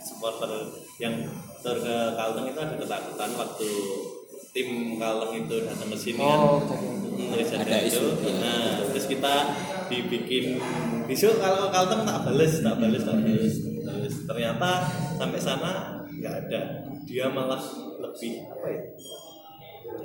[0.00, 0.48] supporter
[0.96, 1.12] yang
[1.60, 3.70] tur ke Kalteng itu ada ketakutan waktu
[4.50, 6.86] tim Kalteng itu datang ke sini kan oh jadi
[7.18, 7.98] Hmm, terus ada, itu.
[7.98, 8.32] isu, iya.
[8.38, 9.34] Nah, terus kita
[9.90, 10.54] dibikin
[11.10, 13.54] besok kalau Kalteng tak bales, tak bales, tak bales.
[13.58, 14.70] Terus ternyata
[15.18, 15.72] sampai sana
[16.14, 16.60] nggak ada.
[17.10, 17.58] Dia malah
[17.98, 18.80] lebih apa ya?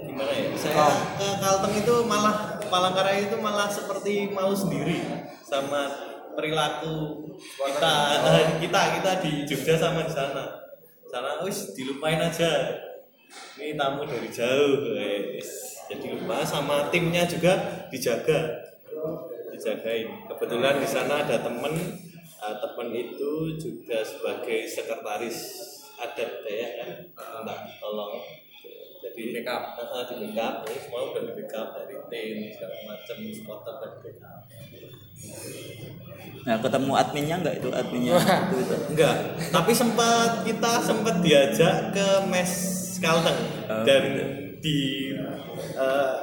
[0.09, 0.45] Gimana ya?
[0.57, 0.89] Saya
[1.21, 4.97] ke Kalteng itu malah Palangkaraya itu malah seperti mau sendiri
[5.45, 5.93] sama
[6.33, 7.29] perilaku
[7.61, 7.93] kita
[8.65, 10.65] kita kita di Jogja sama di sana.
[11.13, 12.73] Sana wis dilupain aja
[13.59, 15.79] ini tamu dari jauh wes.
[15.87, 18.69] jadi lupa sama timnya juga dijaga.
[19.53, 20.25] Dijagain.
[20.25, 22.01] Kebetulan di sana ada temen.
[22.43, 25.37] Uh, temen itu juga sebagai sekretaris
[25.95, 26.89] adat Dayak kan?
[27.15, 28.19] Minta tolong.
[28.99, 29.79] Jadi Di backup.
[29.79, 30.53] Eh, di backup.
[30.67, 34.39] Ini semua udah di backup dari tim segala macam supporter dan backup.
[36.43, 37.69] Nah, ketemu adminnya enggak itu?
[37.71, 38.75] Adminnya itu, itu.
[38.91, 39.15] enggak
[39.53, 42.51] tapi sempat kita sempat diajak ke mes
[43.03, 44.23] Kalteng Oh, dan gitu.
[44.63, 44.77] di
[45.75, 46.15] eh,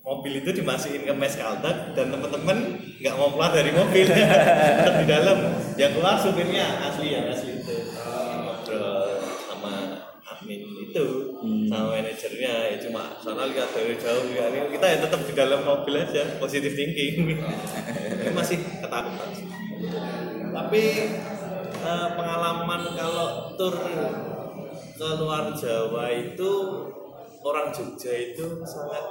[0.00, 2.58] mobil itu dimasukin ke mes Kalteng dan teman-teman
[3.00, 4.04] nggak mau keluar dari mobil.
[4.78, 5.38] Tetap di dalam.
[5.74, 7.76] Yang keluar supirnya asli yang asli itu.
[7.96, 9.72] Ngobrol sama
[10.24, 11.68] admin itu Hmm.
[11.68, 12.52] sama manajernya.
[12.72, 14.48] Ya cuma sana lihat dari jauh ya.
[14.48, 17.14] Ini kita ya tetap di dalam mobil aja positif thinking.
[17.28, 19.30] Ini masih ketakutan.
[20.52, 20.82] Tapi
[21.76, 23.74] eh, pengalaman kalau tur
[24.96, 26.50] ke luar Jawa itu
[27.44, 29.04] orang Jogja itu sangat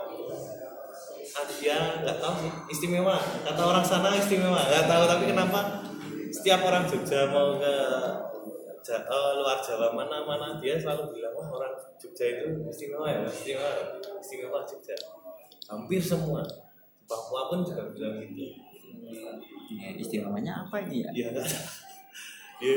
[1.62, 3.16] dia nggak tahu sih istimewa.
[3.20, 5.04] Kata orang sana istimewa nggak tahu.
[5.06, 5.60] Tapi kenapa
[6.32, 7.76] setiap orang Jogja mau ke
[8.86, 13.22] Ja- eh, luar Jawa mana mana dia selalu bilang wah orang Jogja itu istimewa ya
[13.26, 13.72] istimewa
[14.18, 14.96] istimewa Jogja.
[15.70, 16.42] Hampir semua.
[17.06, 18.58] Papua pun juga bilang gitu.
[19.76, 21.10] Ya, istimewanya apa ini ya?
[21.14, 21.30] Iya
[22.56, 22.76] Ya,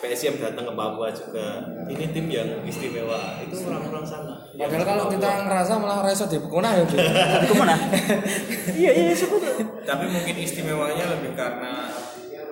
[0.00, 5.14] PSM datang ke Papua juga ini tim yang istimewa itu orang-orang sana Padahal kalau Papua.
[5.18, 6.84] kita ngerasa malah rasa di Pekona ya.
[7.42, 7.74] Itu mana?
[8.80, 9.42] iya, iya, sebut.
[9.82, 11.90] Tapi mungkin istimewanya lebih karena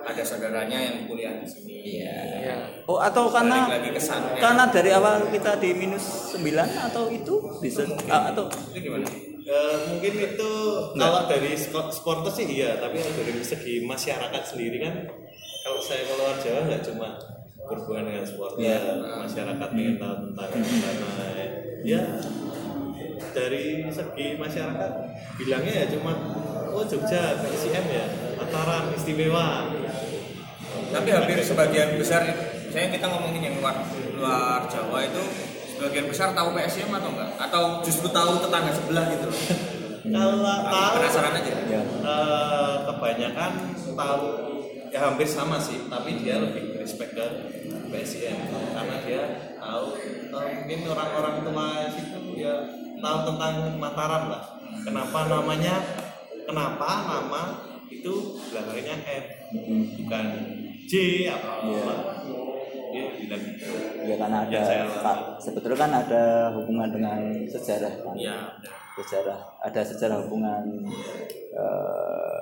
[0.03, 1.75] ada saudaranya yang kuliah di sini.
[2.03, 2.15] Iya.
[2.43, 2.55] Iya.
[2.85, 4.27] Oh, atau karena Balik lagi ke sana.
[4.35, 9.07] karena dari awal kita di minus 9 atau itu bisa ah, atau Itu gimana?
[9.49, 10.51] Eh, mungkin itu
[10.93, 14.93] kalau dari supporter sih iya tapi dari segi masyarakat sendiri kan
[15.69, 17.09] kalau saya keluar Jawa nggak cuma
[17.61, 18.77] berhubungan dengan supporter Iya.
[19.21, 21.45] masyarakat ingin tahu tentang mana
[21.85, 22.01] ya
[23.29, 24.91] dari segi masyarakat
[25.37, 26.11] bilangnya ya cuma
[26.73, 29.69] oh Jogja PSIM ya Mataram istimewa
[30.89, 32.25] Tapi hampir sebagian besar,
[32.73, 33.77] saya kita ngomongin yang luar
[34.17, 35.21] luar Jawa itu
[35.77, 37.29] sebagian besar tahu PSM atau enggak?
[37.37, 39.29] Atau justru tahu tetangga sebelah gitu?
[39.29, 39.37] loh?
[40.09, 41.53] kalau Aku tahu penasaran aja.
[41.69, 41.81] ya.
[41.85, 43.51] Eh, kebanyakan
[43.93, 44.48] tahu
[44.89, 47.25] ya hampir sama sih tapi dia lebih respect ke
[47.89, 48.37] PSM
[48.73, 49.21] karena dia
[49.57, 52.55] tahu eh, mungkin orang-orang tua situ ya
[52.99, 54.43] tahu tentang Mataram lah.
[54.83, 55.75] Kenapa namanya
[56.45, 57.41] kenapa nama
[57.89, 59.23] itu belakangnya M
[60.03, 60.25] bukan
[60.85, 60.93] J
[61.33, 61.51] apa.
[61.65, 61.93] Apa
[62.89, 63.69] dia bilang gitu.
[64.01, 66.23] Ya karena ada Ya, saya Pak, sebetulnya kan ada
[66.57, 68.15] hubungan dengan sejarah kan.
[68.17, 68.37] Iya.
[68.97, 70.63] Sejarah ada sejarah hubungan
[71.53, 72.38] eh,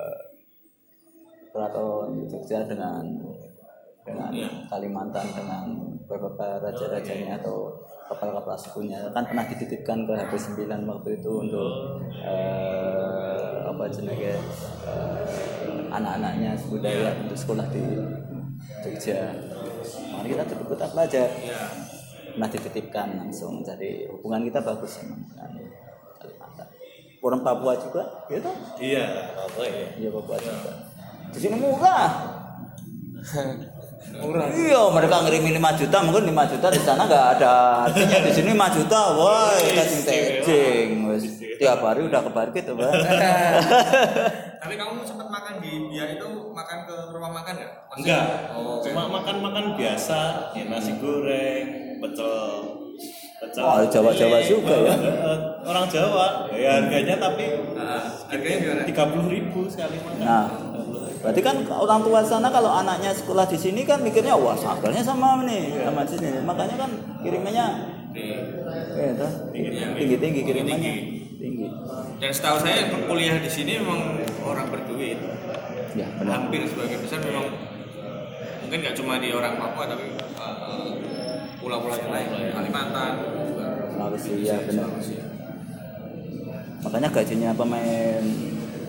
[1.58, 3.02] keraton Jogja dengan
[4.06, 4.48] dengan Iya.
[4.70, 5.66] Kalimantan dengan
[6.06, 7.76] beberapa raja-rajanya atau
[8.08, 8.96] kapal-kapal sukunya.
[9.12, 11.68] Kan pernah dititipkan ke HP 9 waktu itu untuk
[12.22, 14.38] eh, apa jenenge
[14.86, 17.84] eh, anak-anaknya budaya untuk sekolah di
[18.86, 19.34] Jogja.
[20.14, 21.60] Mari kita ikut belajar Iya.
[22.32, 25.52] pernah dititipkan langsung jadi hubungan kita bagus emang dengan
[26.16, 26.68] Kalimantan.
[27.20, 28.50] Orang Papua juga gitu?
[28.80, 29.86] Iya apa ya.
[30.00, 30.87] Iya Papua juga
[31.32, 32.06] di sini murah.
[34.18, 34.50] Murah.
[34.50, 37.52] iya mereka ngirimin 5 juta mungkin 5 juta di sana nggak ada
[37.86, 38.18] artinya.
[38.24, 41.24] Di sini 5 juta wah cacing wes
[41.60, 42.90] tiap hari udah kebar gitu Bang.
[44.62, 47.72] Tapi kamu sempat makan di biar itu makan ke rumah makan nggak?
[47.94, 48.24] Enggak.
[48.58, 52.50] Oh, cuma makan-makan biasa ya nasi goreng pecel
[53.38, 53.62] pecel.
[53.62, 54.94] Oh, Jawa-Jawa juga ya.
[54.98, 56.26] Eh, orang Jawa.
[56.50, 57.44] Ya harganya tapi
[58.26, 58.82] harganya gimana?
[58.82, 60.26] tiga puluh ribu sekali makan.
[60.26, 60.46] Nah
[61.18, 65.42] berarti kan orang tua sana kalau anaknya sekolah di sini kan mikirnya wah harganya sama
[65.42, 66.28] nih sama sini.
[66.46, 66.90] Makanya kan
[67.22, 67.66] kirimannya
[68.14, 69.32] ya, toh.
[69.52, 70.40] tinggi tinggi.
[70.46, 70.92] Kirimannya
[71.38, 71.66] tinggi
[72.18, 75.18] Dan setahu saya kuliah di sini memang orang berduit.
[75.96, 76.46] ya benar.
[76.46, 77.46] Hampir sebagian besar memang
[78.62, 80.92] mungkin nggak cuma di orang Papua tapi uh,
[81.58, 83.12] pulau-pulau yang lain, Kalimantan.
[83.94, 84.88] Sulawesi ya benar.
[86.78, 88.22] Makanya gajinya pemain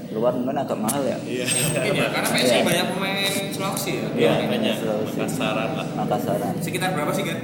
[0.10, 2.66] luar mungkin agak mahal ya iya Mungkin ya, karena PSI Iya.
[2.66, 4.08] banyak pemain Sulawesi ya.
[4.16, 5.16] iya banyak Sulawesi.
[5.16, 7.38] Makasaran lah Makassaran Sekitar berapa sih kan?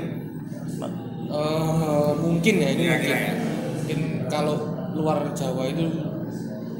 [1.25, 3.11] Eh, mungkin ya ini mungkin.
[3.11, 3.33] Ya.
[3.75, 4.55] Mungkin kalau
[4.93, 5.83] luar Jawa itu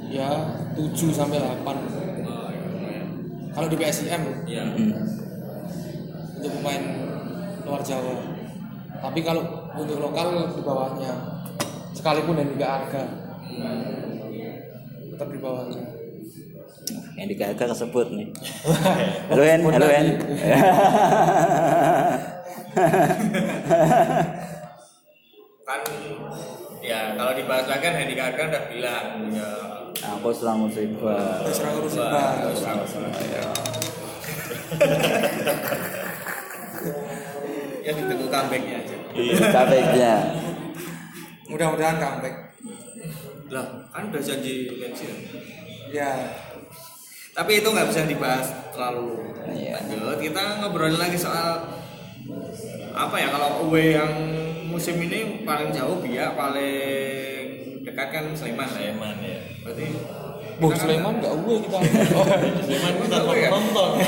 [0.08, 0.30] ya
[0.74, 1.76] 7 sampai 8.
[3.52, 4.63] Kalau di PSIM Iya.
[6.36, 6.84] untuk pemain
[7.62, 8.15] luar Jawa.
[8.95, 9.43] Tapi kalau
[9.76, 11.12] untuk lokal di bawahnya
[11.91, 13.04] sekalipun dan juga harga
[15.15, 15.80] tetap di bawahnya.
[17.15, 18.28] yang di Gaga kesebut nih.
[19.32, 20.08] Halo En halo En
[25.65, 25.82] Kan
[26.84, 29.49] ya kalau dibahas lagi kan Hendy Karga udah bilang ya.
[30.19, 32.36] Aku selalu musibah Serang urusin bang.
[37.88, 38.95] yang ditunggu comebacknya aja.
[39.15, 40.15] Iya, KPK-nya.
[41.47, 42.44] mudah-mudahan comeback
[43.47, 45.15] lah kan udah janji pensiun.
[45.89, 46.12] Ya.
[47.31, 50.17] Tapi itu nggak bisa dibahas terlalu lanjut.
[50.17, 51.62] Kita ngobrolin lagi soal
[52.95, 54.12] apa ya kalau away yang
[54.65, 58.91] musim ini paling jauh biak paling dekat kan Sleman lah ya.
[58.91, 59.84] Sleman ya berarti
[60.55, 61.77] kita kan- Sleman nggak uwe kita.
[62.65, 63.89] Sleman kita Oh, nonton.
[63.93, 63.99] Oh,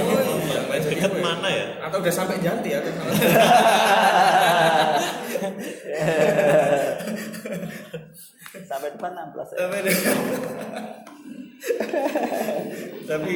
[0.68, 1.66] main dekat mana ya?
[1.84, 2.80] Atau udah sampai Janti ya
[8.66, 9.58] Sampai depan 16 ya.
[9.62, 9.98] Sampai deh.
[13.10, 13.34] tapi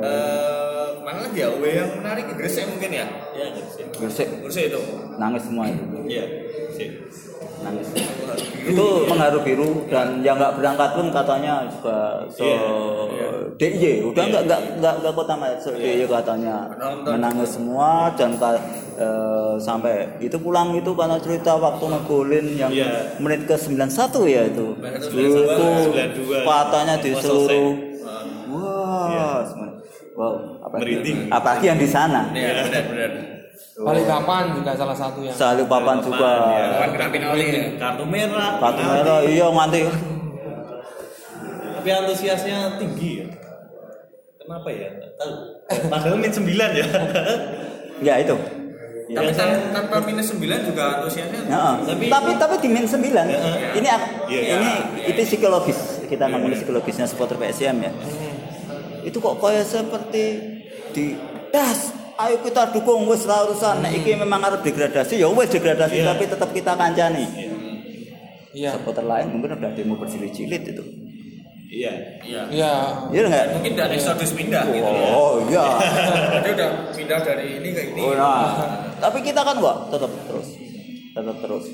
[0.00, 4.80] eh mana lagi ya away yang menarik Gresik mungkin ya ya sih Gresik Gresik itu
[5.20, 5.84] nangis semua itu.
[6.08, 6.24] iya
[6.72, 6.88] sih
[7.58, 7.90] Nangis.
[8.68, 14.42] Itu mengharu biru dan yang nggak berangkat pun katanya juga so Iya, DIY udah nggak
[14.44, 16.56] nggak nggak nggak kota so DIY katanya.
[17.04, 18.36] Menangis semua dan
[18.98, 23.16] eh, sampai itu pulang itu karena cerita waktu ngegolin yang Iya.
[23.22, 24.66] menit ke 91 ya itu.
[24.76, 27.72] 92, Itu katanya di seluruh
[28.48, 29.44] wah
[30.18, 30.34] wow
[30.66, 31.18] apalagi, Merinding.
[31.30, 32.26] apalagi yang di sana.
[32.34, 33.37] ya
[34.04, 36.30] kapan juga salah satu yang Salih papan juga.
[36.50, 36.88] Ya
[37.78, 38.58] kartu merah.
[38.58, 39.80] Kartu merah iya nganti.
[41.78, 43.26] Tapi antusiasnya tinggi ya?
[44.38, 44.88] Kenapa ya?
[45.14, 45.32] Tahu.
[45.86, 46.42] Padahal min 9
[46.74, 46.86] ya.
[47.98, 48.30] Ya itu.
[49.08, 51.74] tapi Ya, tan- saya- tanpa minus 9 juga antusiasnya Heeh.
[51.82, 53.74] Tapi- tapi tapi di min 9 Heeh.
[53.74, 53.88] ini
[54.28, 55.06] Iya, ini iya.
[55.08, 56.06] itu psikologis.
[56.06, 57.90] Kita ngomongin psikologisnya supporter PSM ya.
[59.02, 60.24] Itu kok kayak seperti
[60.92, 61.18] di
[61.48, 63.82] das ayo kita dukung wes lah urusan.
[63.86, 66.06] Nek iki memang harus degradasi ya wes degradasi Iya.
[66.14, 67.24] tapi tetap kita kancani.
[68.50, 68.74] Iya.
[68.74, 70.84] Supporter lain mungkin udah demo berjilid-jilid itu.
[71.68, 71.92] Iya
[72.24, 72.42] iya.
[72.50, 72.72] Iya.
[73.14, 75.08] Iya enggak mungkin dari eksodus pindah gitu ya.
[75.14, 75.64] Oh iya.
[76.42, 78.00] Jadi udah pindah dari ini ke ini.
[78.02, 78.66] Oh, nah.
[79.04, 80.48] tapi kita kan kok tetap terus.
[81.14, 81.66] Tetap terus.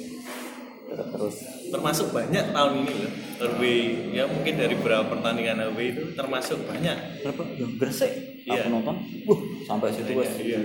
[0.84, 1.36] Tetap terus
[1.74, 3.12] termasuk banyak tahun ini loh.
[3.34, 3.78] Away
[4.14, 6.94] ya mungkin dari beberapa pertandingan away itu termasuk banyak.
[7.20, 7.42] Berapa?
[7.76, 8.12] Gresik
[8.46, 8.62] Iya.
[8.62, 8.96] aku nonton.
[9.26, 10.58] Wah sampai situ wes Iya.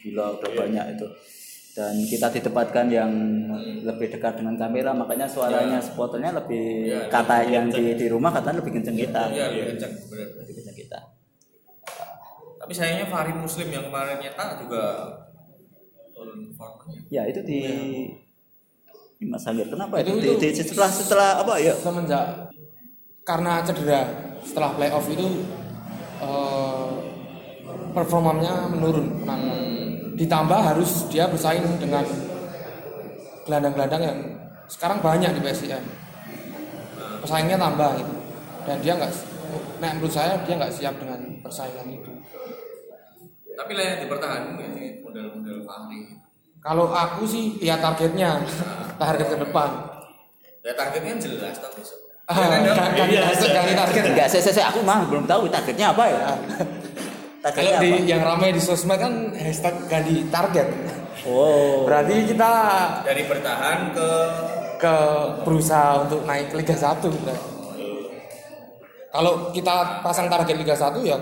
[0.00, 1.06] gila udah banyak itu.
[1.76, 3.12] Dan kita ditempatkan yang
[3.84, 8.58] lebih dekat dengan kamera makanya suaranya supporternya lebih Iya, kata yang di, di rumah katanya
[8.58, 9.30] lebih kenceng kita.
[9.30, 10.98] iya lebih kencang benar lebih kenceng kita.
[12.58, 14.82] Tapi sayangnya Fahri Muslim yang kemarin nyetak juga
[16.10, 17.70] turun formanya ya itu di di
[19.18, 21.74] Mas Hangir kenapa itu, Itu- itu- setelah setelah apa ya?
[21.74, 22.54] semenjak
[23.26, 24.06] karena cedera
[24.46, 25.26] setelah playoff itu
[26.22, 26.90] eh,
[27.94, 29.22] performanya menurun.
[29.22, 29.66] Penanganan.
[30.18, 32.02] ditambah harus dia bersaing dengan
[33.46, 34.18] gelandang-gelandang yang
[34.66, 35.78] sekarang banyak di PSIM
[37.22, 38.14] pesaingnya tambah gitu.
[38.66, 39.12] Dan dia nggak
[39.78, 42.10] nah menurut saya dia nggak siap dengan persaingan itu.
[43.54, 46.18] Tapi layak dipertahankan sih model-model Fahri
[46.58, 48.42] kalau aku sih lihat targetnya
[48.98, 49.68] target ke depan.
[50.66, 51.98] Ya targetnya jelas tak besok.
[52.28, 53.72] Ah, Ya kan, ganti Iya.
[53.72, 54.02] target.
[54.04, 56.18] Enggak saya, saya, aku mah belum tahu targetnya apa ya.
[56.18, 56.36] Kalau
[57.40, 58.04] targetnya di apa?
[58.04, 60.68] yang ramai di sosmed kan hashtag ganti target.
[61.24, 61.88] Oh.
[61.88, 62.50] Berarti kita
[63.06, 64.08] dari bertahan ke
[64.78, 64.94] ke
[65.42, 67.34] berusaha untuk naik Liga 1 kita.
[69.08, 71.18] Kalau kita pasang target Liga 1 ya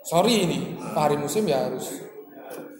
[0.00, 0.58] sorry ini
[0.96, 2.00] hari musim ya harus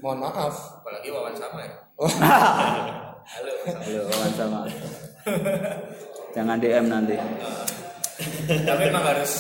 [0.01, 0.80] mohon maaf.
[1.01, 1.73] Apalagi wawan sama ya?
[3.33, 3.53] Halo.
[3.65, 4.61] Halo, kawan sama.
[6.37, 7.17] Jangan DM nanti.
[8.69, 9.33] Tapi memang harus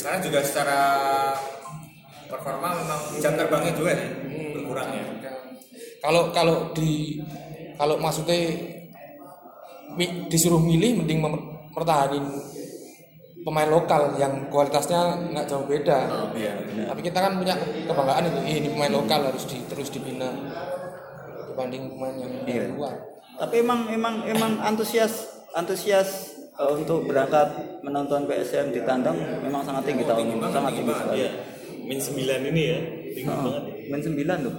[0.00, 0.80] karena juga secara
[2.24, 4.08] performa memang jam terbangnya juga sih
[4.56, 5.04] berkurang ya
[6.00, 7.20] Kalau kalau di
[7.76, 8.56] kalau maksudnya
[10.32, 12.24] disuruh milih mending mem- mertahanin
[13.42, 15.98] pemain lokal yang kualitasnya nggak jauh beda.
[16.32, 19.88] iya benar Tapi kita kan punya kebanggaan itu, "Ih, ini pemain lokal harus di, terus
[19.88, 20.30] dibina
[21.48, 22.64] dibanding pemain yang dari Iya.
[22.72, 22.94] luar.
[23.34, 25.12] Tapi emang emang emang antusias
[25.52, 27.48] antusias eh, untuk berangkat
[27.80, 31.16] menonton PSM di tandang memang sangat tinggi tahun ini, sangat tinggi sekali.
[31.18, 31.30] Iya.
[31.82, 32.78] Min 9 ini ya,
[33.10, 33.52] tinggi banget.
[33.58, 33.72] ya.
[33.90, 34.54] Main sembilan tuh.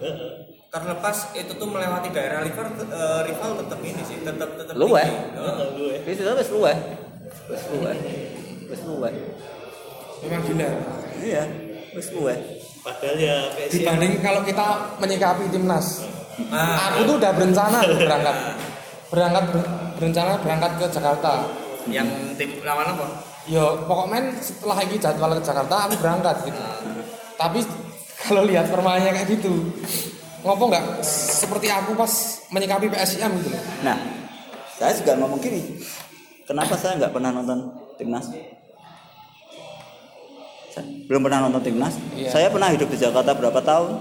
[0.74, 5.06] terlepas itu tuh melewati daerah rival eh, rival tetap ini sih tetap tetap Lu, tinggi.
[5.06, 5.10] eh?
[5.38, 5.68] Heeh.
[5.72, 6.00] Lu ya.
[6.02, 6.18] Wis
[6.50, 6.74] luwe.
[7.46, 7.94] Wis luwe.
[8.74, 8.82] Wis.
[10.26, 10.70] Memang gila.
[11.22, 11.44] Iya,
[11.94, 12.08] wis.
[12.84, 14.66] Padahal ya PSM Dibanding kalau kita
[15.00, 16.04] menyikapi timnas.
[16.50, 18.38] Nah, Aku tuh udah berencana berangkat.
[19.08, 21.34] Berangkat ber- berencana berangkat ke Jakarta.
[21.84, 22.08] yang
[22.40, 23.04] tim lawan apa
[23.44, 26.56] Yo, pokoknya setelah ini jadwal ke Jakarta aku berangkat gitu.
[27.36, 27.60] Tapi
[28.24, 29.52] kalau lihat permainannya kayak gitu,
[30.48, 32.08] ngopo nggak seperti aku pas
[32.56, 33.64] menyikapi PSIM gitu loh.
[33.84, 34.00] Nah,
[34.80, 35.76] saya juga ngomong gini.
[36.48, 37.68] Kenapa saya nggak pernah nonton
[38.00, 38.32] timnas?
[40.74, 41.94] Saya belum pernah nonton timnas.
[42.18, 42.34] Iya.
[42.34, 43.92] Saya pernah hidup di Jakarta berapa tahun?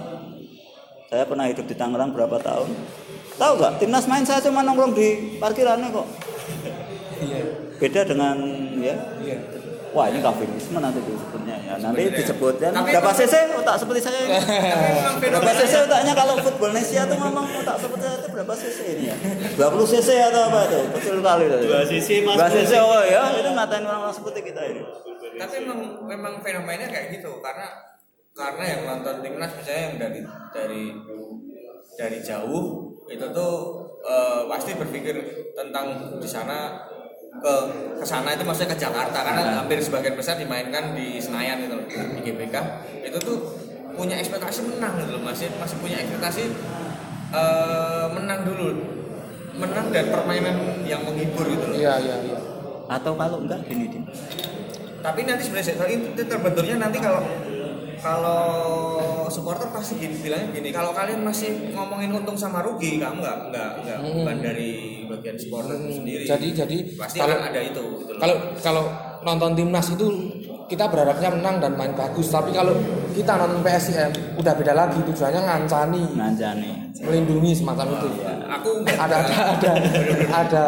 [1.12, 2.72] saya pernah hidup di Tangerang berapa tahun?
[3.36, 3.72] Tahu nggak?
[3.84, 6.08] Timnas main saya cuma nongkrong di parkirannya kok.
[7.20, 7.40] Iya.
[7.76, 8.36] Beda dengan
[8.80, 8.96] ya.
[9.20, 9.36] Iya.
[9.92, 11.76] Wah ini kafirisme nanti disebutnya ya.
[11.84, 14.40] Nanti disebutkan Tapi berapa cc otak seperti saya ini?
[15.20, 19.04] Berapa cc otaknya kalau football Indonesia tuh memang otak seperti saya itu berapa cc ini
[19.12, 19.16] ya?
[19.68, 22.40] 20 cc atau apa tuh kecil kali tuh Dua sisi mas.
[22.40, 23.36] 2 cc oh ya.
[23.36, 27.68] Itu ngatain orang-orang seperti kita ini tapi memang memang fenomenanya kayak gitu karena
[28.32, 30.20] karena yang nonton timnas misalnya yang dari
[30.52, 30.84] dari
[31.96, 33.54] dari jauh itu tuh
[34.00, 35.16] eh, pasti berpikir
[35.52, 36.88] tentang di sana
[37.32, 37.54] ke
[37.96, 41.88] ke sana itu maksudnya ke Jakarta karena hampir sebagian besar dimainkan di Senayan itu loh,
[41.88, 42.56] di GBK.
[43.08, 43.36] Itu tuh
[43.96, 46.44] punya ekspektasi menang gitu loh masih masih punya ekspektasi
[47.32, 48.68] eh, menang dulu.
[49.52, 51.76] Menang dan permainan yang menghibur gitu loh.
[51.76, 52.38] Iya iya iya.
[52.88, 54.04] Atau kalau enggak gini Din
[55.02, 57.20] tapi nanti sebenarnya itu terbenturnya nanti kalau
[57.98, 58.42] kalau
[59.28, 63.68] supporter pasti gini bilangnya gini kalau kalian masih ngomongin untung sama rugi kamu nggak nggak
[63.80, 64.14] nggak Hmm.
[64.16, 64.70] bukan dari
[65.04, 66.24] bagian supporter itu sendiri.
[66.24, 68.18] Jadi jadi pasti kalau ada itu gitu loh.
[68.18, 68.84] kalau kalau
[69.22, 70.06] nonton timnas itu
[70.66, 72.74] kita berharapnya menang dan main bagus tapi kalau
[73.12, 76.02] kita nonton PSIM udah beda lagi tujuannya ngancani.
[76.12, 76.70] Ngancani.
[76.98, 78.08] Melindungi semacam itu.
[78.50, 79.72] Aku nggak- ada ada ada
[80.42, 80.64] ada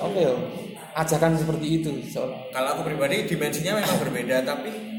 [0.00, 0.32] oke ya
[0.92, 4.92] ajakan seperti itu soal kalau aku pribadi dimensinya memang berbeda tapi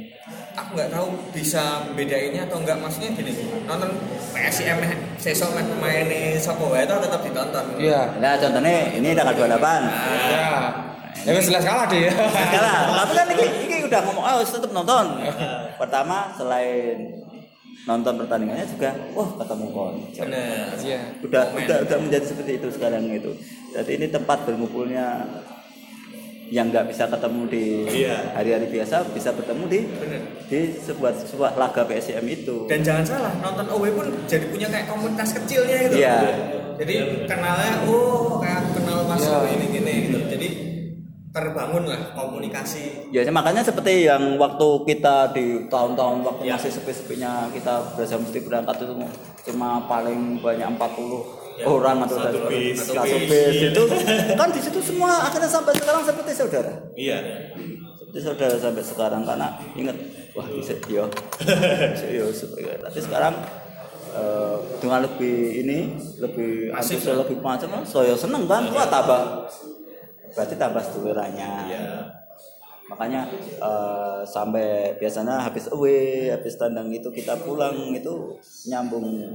[0.53, 3.33] aku nggak tahu bisa bedainnya atau enggak maksudnya gini
[3.65, 3.89] nonton
[4.33, 4.77] PSIM
[5.17, 6.05] sesok main pemain
[6.37, 7.65] Sopo itu tetap ditonton.
[7.77, 8.01] Iya.
[8.21, 9.53] Nah contohnya ini tanggal 28
[10.29, 10.49] ya
[11.23, 12.77] ya wes jelas kalah deh ya Kalah.
[13.05, 15.05] Tapi kan ini, ini udah ngomong, oh tetap nonton.
[15.79, 17.21] Pertama selain
[17.83, 19.95] nonton pertandingannya juga, wah ketemu kon.
[20.15, 20.71] bener.
[20.79, 20.99] Iya.
[21.19, 23.31] Udah, udah, udah menjadi seperti itu sekarang itu.
[23.75, 25.23] Jadi ini tempat berkumpulnya
[26.53, 27.65] yang nggak bisa ketemu di
[28.05, 28.37] Iya.
[28.37, 32.69] hari-hari biasa bisa bertemu di bener di sebuah sebuah laga PSM itu.
[32.69, 36.17] dan jangan salah nonton away pun jadi punya kayak komunitas kecilnya gitu Iya.
[36.77, 36.95] jadi
[37.25, 39.49] kenalnya oh kayak kenal mas Iya.
[39.49, 40.47] ini gini gitu jadi
[41.33, 46.53] terbangun lah komunikasi Ya makanya seperti yang waktu kita di tahun-tahun waktu Ya.
[46.53, 48.93] masih sepi-sepinya kita berasa mesti berangkat itu
[49.43, 51.42] cuma paling banyak 40 Ya.
[51.61, 52.77] Orang atau Satu bis.
[52.81, 53.55] satu bis.
[53.69, 53.81] itu
[54.39, 56.73] kan di situ semua akhirnya sampai sekarang seperti saudara?
[56.93, 57.17] Iya.
[57.93, 59.97] seperti saudara sampai sekarang karena ingat
[60.33, 61.05] wah bisa yo
[62.09, 62.25] yo
[62.81, 63.33] tapi sekarang
[64.11, 65.77] eh, dengan lebih ini
[66.17, 68.65] lebih antusias, lebih macam saya seneng kan?
[68.69, 69.21] Wah tambah.
[70.33, 71.85] Berarti tambah sedulurannya Iya.
[72.83, 73.25] makanya
[73.61, 78.37] eh, sampai biasanya habis away habis tandang itu kita pulang itu
[78.67, 79.33] nyambung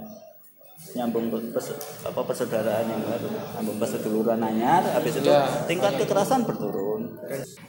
[0.89, 5.67] nyambung pers, apa persaudaraan yang baru nyambung perseduluran anyar habis itu Iya.
[5.67, 7.19] tingkat kekerasan berturun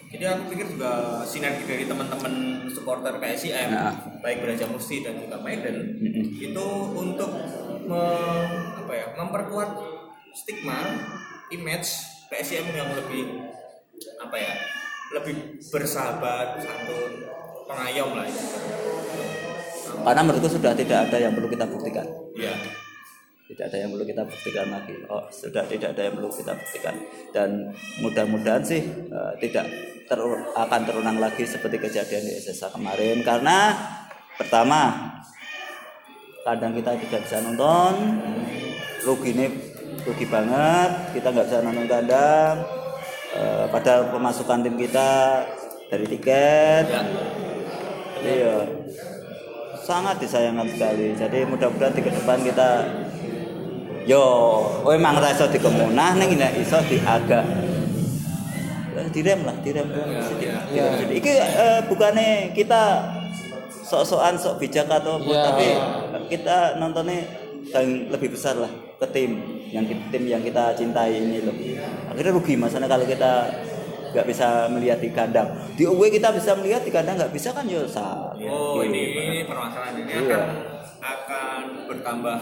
[0.07, 0.91] jadi aku pikir juga
[1.25, 2.33] sinergi dari teman-teman
[2.69, 3.91] supporter PSIM Ya.
[4.19, 6.25] baik Beraja Musti dan juga Medan Mm-mm.
[6.31, 7.33] itu untuk
[7.83, 9.69] me- apa ya memperkuat
[10.31, 10.77] stigma
[11.49, 11.89] image
[12.29, 13.49] PSIM yang lebih
[14.17, 14.53] apa ya
[15.11, 15.35] lebih
[15.65, 17.25] bersahabat santun
[17.65, 18.45] pengayom lah itu
[19.99, 22.53] karena menurutku sudah tidak ada yang perlu kita buktikan Iya.
[23.49, 24.95] Tidak ada yang perlu kita buktikan lagi.
[25.09, 26.95] Oh sudah tidak ada yang perlu kita buktikan.
[27.33, 27.49] Dan
[27.97, 29.65] mudah-mudahan sih eh, tidak
[30.05, 33.25] ter- akan terulang lagi seperti kejadian di SSA kemarin.
[33.25, 33.73] Karena
[34.37, 34.93] pertama
[36.45, 38.21] kadang kita tidak bisa nonton.
[39.01, 39.45] Rugi ini
[40.05, 41.17] rugi banget.
[41.17, 42.55] Kita nggak bisa nonton kandang.
[43.33, 45.41] Eh, padahal pemasukan tim kita
[45.89, 46.85] dari tiket.
[48.21, 48.57] Iya.
[49.81, 51.17] Sangat disayangkan sekali.
[51.17, 52.69] Jadi mudah-mudahan di ke depan kita
[54.05, 54.23] yo
[54.79, 57.45] oh emang ra iso dikemunah ning nek iso diagak
[59.09, 59.87] direm lah direm
[60.21, 61.07] sedikit.
[61.09, 62.81] iki eh, bukannya kita
[63.81, 65.41] sok-sokan sok bijak atau apa Iya.
[65.49, 65.67] tapi
[66.29, 67.25] kita nontonnya
[67.65, 69.31] yang lebih besar lah ke tim
[69.69, 71.55] yang tim yang kita cintai ini loh
[72.07, 73.49] akhirnya rugi masalah kalau kita
[74.09, 77.65] nggak bisa melihat di kandang di away kita bisa melihat di kandang nggak bisa kan
[77.65, 77.85] yo.
[77.85, 80.37] Oh ini ini permasalahan ini Iya.
[80.37, 80.49] akan
[80.99, 82.37] akan bertambah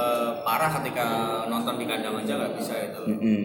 [0.00, 1.06] eh, parah ketika
[1.46, 3.02] nonton di kandang aja nggak bisa itu.
[3.04, 3.40] Mm-mm.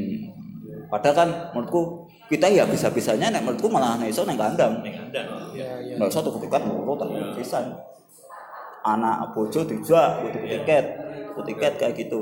[0.88, 4.82] Padahal kan menurutku kita ya bisa-bisanya nek menurutku malah nek iso nang kandang.
[4.82, 5.28] Ning kandang.
[5.52, 7.66] iya iya Nggak usah tuku tiket tak pisan.
[8.86, 10.86] Anak bojo dijak butuh tiket,
[11.34, 12.22] butuh tiket kayak gitu.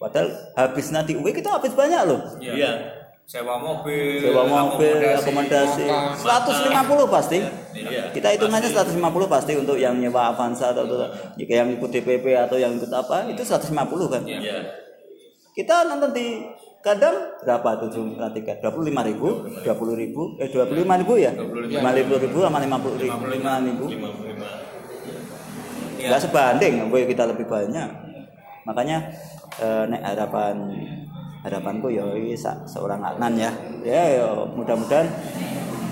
[0.00, 2.20] Padahal habis nanti uwe kita habis banyak loh.
[2.40, 2.99] Iya.
[3.30, 6.18] Sewa mobil, Sewa mobil, akomodasi, makan.
[6.18, 7.38] 150 pasti.
[7.78, 8.10] Iya.
[8.10, 8.98] Kita hitungannya 150
[9.30, 11.06] pasti untuk yang nyewa Avanza atau atau
[11.38, 13.70] jika yang ikut DPP atau yang ikut apa itu 150
[14.10, 14.26] kan.
[14.26, 14.74] Iya.
[15.54, 16.42] Kita nonton di
[16.82, 18.66] kadang berapa tuh jumlah tiket?
[18.66, 21.30] 25 ribu, 20 ribu, eh 25 ribu ya?
[21.30, 23.84] 25 ribu sama 50 ribu, 5 ribu.
[23.94, 24.70] 55.
[26.00, 26.16] Iya.
[26.16, 27.88] nggak sebanding gue kita lebih banyak
[28.64, 29.12] makanya
[29.60, 30.56] eh, nek harapan
[31.40, 33.50] harapanku ya ini seorang Adnan ya.
[33.80, 35.08] Ya ya mudah-mudahan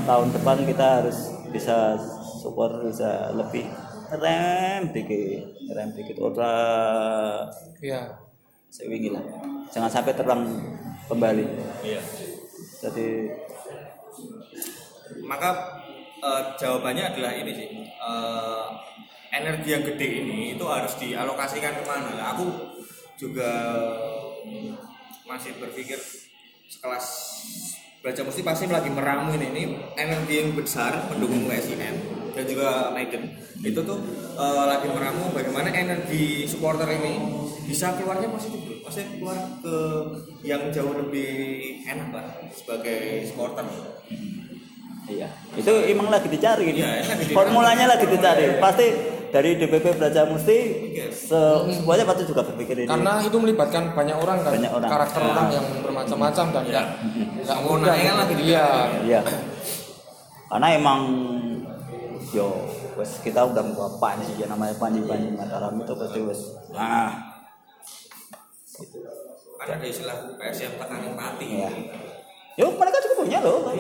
[0.05, 1.97] tahun depan kita harus bisa
[2.41, 3.65] support bisa lebih
[4.13, 6.17] rem dikit rem dikit.
[6.21, 6.55] Ora
[7.81, 8.13] Iya.
[8.69, 9.25] sewingi lah.
[9.73, 10.45] Jangan sampai terang
[11.09, 11.45] kembali.
[11.85, 12.01] Iya.
[12.79, 13.33] jadi
[15.25, 15.51] maka
[16.23, 17.69] eh, jawabannya adalah ini sih.
[17.89, 18.67] Eh,
[19.29, 22.33] energi yang gede ini itu harus dialokasikan ke mana?
[22.35, 22.47] Aku
[23.19, 23.51] juga
[25.29, 26.01] masih berpikir
[26.69, 27.05] sekelas
[28.01, 29.63] baca mesti pasti lagi meramu ini ini
[30.01, 31.83] energi yang besar mendukung SIN
[32.33, 33.99] dan juga Maiden itu tuh
[34.39, 37.19] eh, lagi meramu bagaimana energi supporter ini
[37.69, 39.77] bisa keluarnya positif bro maksudnya keluar ke
[40.47, 41.29] yang jauh lebih
[41.85, 42.27] enak lah
[42.57, 43.69] sebagai supporter
[45.09, 45.25] Iya,
[45.57, 46.69] itu emang lagi dicari.
[46.69, 47.33] Lagi dicari.
[47.33, 48.61] Formulanya lagi dicari.
[48.61, 48.87] Pasti
[49.29, 50.57] dari DPP Belajar Musti
[51.09, 51.37] se-
[51.71, 52.89] semuanya pasti juga berpikir ini.
[52.89, 54.91] Karena itu melibatkan banyak orang kan, Banyak orang.
[54.91, 55.29] karakter Ya.
[55.29, 56.87] orang yang bermacam-macam dan nggak
[57.39, 57.93] nggak Semua mudah.
[57.93, 58.67] naik kan lagi Iya.
[59.03, 59.21] Iya.
[60.49, 61.01] Karena emang
[62.29, 62.49] yo
[62.95, 67.09] wes kita udah mau panji ya namanya panji panji Mataram itu pasti wes nah
[69.59, 71.71] kan ada istilah PSM tekanan mati Iya.
[72.55, 73.71] Yo mereka juga punya loh.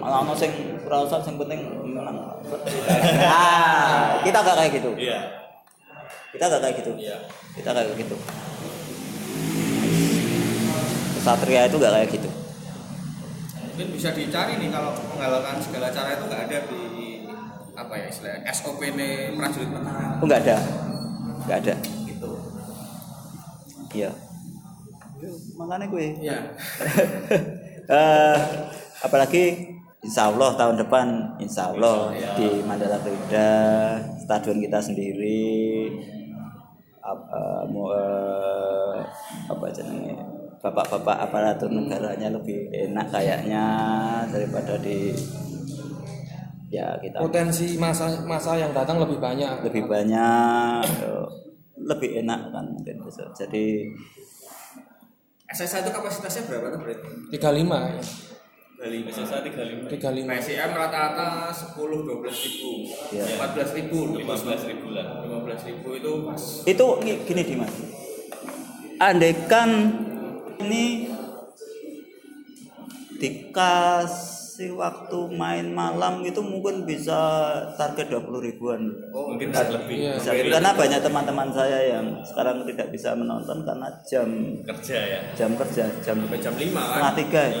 [0.00, 2.16] Malah ono sing perasaan sing penting menang.
[3.20, 4.90] Nah, kita gak kayak gitu.
[4.96, 5.18] Iya.
[6.30, 6.92] Kita gak kayak gitu.
[6.96, 7.16] Iya.
[7.52, 8.16] Kita kayak gitu.
[11.20, 12.30] Satria itu gak kayak gitu.
[13.70, 16.82] mungkin bisa dicari nih kalau menggalakkan segala cara itu nggak ada di
[17.72, 20.56] apa ya istilahnya SOP nih prajurit pertahanan Oh nggak ada,
[21.46, 21.74] nggak ada.
[22.04, 22.30] gitu
[23.90, 24.10] Iya.
[25.56, 26.06] Makanya gue.
[26.20, 26.38] ya
[27.90, 28.36] Eh,
[29.00, 29.42] apalagi
[30.00, 33.52] Insya Allah tahun depan Insya Allah di Mandala Krida
[34.16, 35.92] stadion kita sendiri
[37.04, 39.00] apa mau eh,
[39.48, 40.24] apa aja namanya
[40.60, 43.64] bapak-bapak aparatur negaranya lebih enak kayaknya
[44.28, 45.12] daripada di
[46.72, 49.68] ya kita Potensi masa masa yang datang lebih banyak.
[49.68, 51.28] lebih banyak eh,
[51.76, 53.84] lebih enak kan mungkin bisa jadi
[55.50, 58.29] SSA itu kapasitasnya berapa tuh berarti 35 ya.
[58.80, 59.92] Bali SSA 35.
[59.92, 60.24] 35.
[60.24, 62.70] PSM rata-rata 10 12 ribu
[63.12, 63.24] Iya.
[63.36, 65.06] 14 ribu 15 ribu lah.
[65.20, 67.72] 15 ribu itu pas itu gi- gini Dimas
[68.98, 69.68] andaikan
[70.58, 71.12] ini
[73.20, 77.20] dikasih waktu main malam itu mungkin bisa
[77.74, 79.96] target 20 ribuan oh Mungkin bisa lebih.
[79.98, 80.12] Iya.
[80.16, 84.28] bisa karena banyak teman-teman saya yang sekarang tidak bisa menonton karena jam
[84.64, 85.20] Kerja ya.
[85.34, 87.56] jam kerja jam sampai jam 5 kan setengah tiga ya.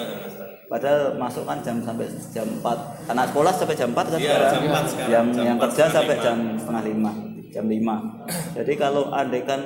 [0.70, 4.46] Padahal masuk kan jam sampai jam 4 anak sekolah sampai jam 4 kan Iya, sekarang?
[4.46, 5.10] jam 4 sekarang.
[5.10, 6.22] yang Jam yang 4 kerja sampai lima.
[6.22, 7.12] jam setengah lima.
[7.50, 9.60] Jam 5 jadi kalau andaikan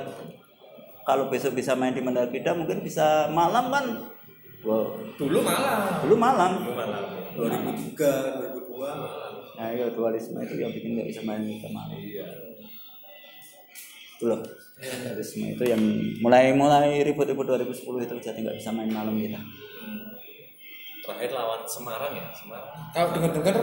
[1.05, 3.85] kalau besok bisa main di Mandala Krida mungkin bisa malam kan?
[4.65, 6.53] Wow, dulu malah dulu malam.
[6.65, 7.05] Malam.
[7.37, 8.01] 2003
[8.57, 12.27] 2002 nah iya dualisme itu yang bikin nggak bisa main ke malam Iya.
[14.15, 14.41] itu loh
[15.05, 15.83] dualisme itu yang
[16.19, 19.39] mulai mulai ribut-ribut 2010 itu jadi nggak bisa main malam kita
[21.05, 22.73] Terakhir lawan Semarang ya, Semarang.
[22.91, 23.57] Kalau dengar-dengar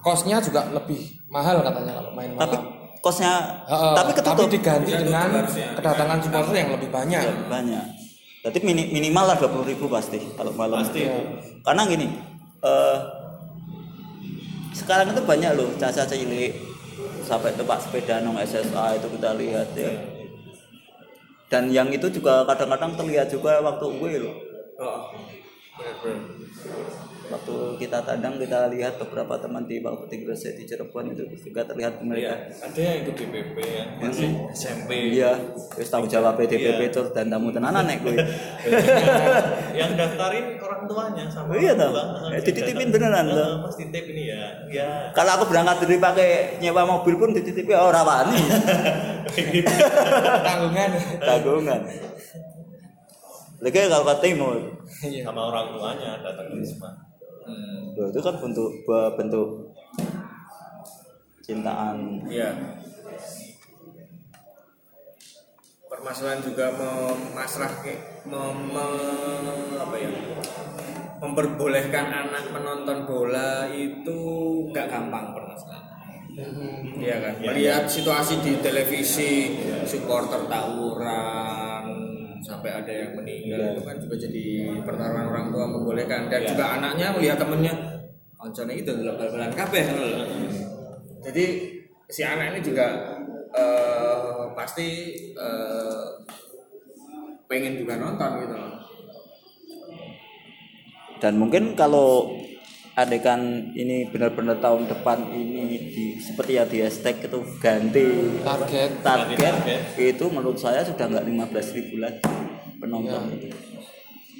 [0.00, 2.62] kosnya juga lebih mahal katanya kalau main tapi malam.
[3.00, 3.32] kosnya
[3.64, 5.68] Heeh, tapi ketutup diganti Ditutup dengan harusnya.
[5.74, 7.22] kedatangan supporter yang lebih banyak.
[7.48, 7.84] banyak
[8.44, 11.02] jadi mini- minimal lah 20 ribu pasti kalau malam Pasti.
[11.02, 11.16] Iya.
[11.64, 12.06] karena gini
[12.60, 12.96] eh,
[14.74, 16.52] sekarang itu banyak loh caca cilik
[17.22, 19.92] sampai tempat sepeda nong SSA itu kita lihat ya
[21.48, 24.36] dan yang itu juga kadang-kadang terlihat juga waktu gue loh
[24.78, 25.00] oh
[27.24, 31.66] waktu kita tandang kita lihat beberapa teman di Pak Putih Gresik di Cirebon itu juga
[31.66, 34.90] terlihat mereka Ada yang ikut DPP ya, masih SMP.
[35.10, 35.34] iya
[35.72, 36.92] terus tanggung jawab DPP Iya.
[36.92, 38.14] tur dan tamu tenanan nek gue
[39.74, 41.90] yang daftarin orang tuanya sama Iya orang toh.
[41.90, 42.30] tua.
[42.30, 43.50] Eh, dititipin beneran toh.
[43.64, 44.42] Pas titip ini ya.
[44.70, 44.88] Ya.
[45.10, 46.28] kalau aku berangkat dari pakai
[46.60, 48.38] nyewa mobil pun dititipi oh rawani
[50.46, 50.90] Tanggungan.
[51.18, 51.80] tanggungan
[53.64, 54.56] lagi kalau ke timur
[55.00, 55.24] Iya.
[55.24, 56.90] sama orang tuanya datang ke Wisma.
[57.48, 57.96] hmm.
[57.96, 58.70] Loh, itu kan bentuk
[59.16, 59.48] bentuk
[61.40, 62.52] cintaan Iya.
[65.84, 67.94] Permasalahan juga memasrah ke
[68.26, 70.10] mem, me- apa ya?
[71.22, 74.18] Memperbolehkan anak menonton bola itu
[74.68, 76.20] nggak gampang permasalahan.
[76.98, 77.34] Iya kan?
[77.40, 79.54] Melihat situasi di televisi,
[79.86, 81.63] supporter tawuran
[82.44, 84.44] sampai ada yang meninggal itu kan juga jadi
[84.84, 86.28] pertaruhan orang tua membolehkan.
[86.28, 87.72] Dan juga anaknya melihat temennya
[88.36, 89.84] koncone itu dalam bal-balan kabeh.
[91.24, 91.44] Jadi
[92.12, 93.16] si anak ini juga
[93.56, 94.88] eh, pasti
[95.32, 96.06] eh,
[97.48, 98.56] pengen juga nonton gitu
[101.24, 102.28] dan mungkin kalau
[102.94, 108.06] adekan ini benar-benar tahun depan ini di seperti yang di hashtag itu ganti
[108.46, 108.90] target.
[109.02, 109.54] target.
[109.98, 112.22] Itu menurut saya sudah nggak 15.000 ribu lagi
[112.78, 113.34] penonton.
[113.34, 113.50] Itu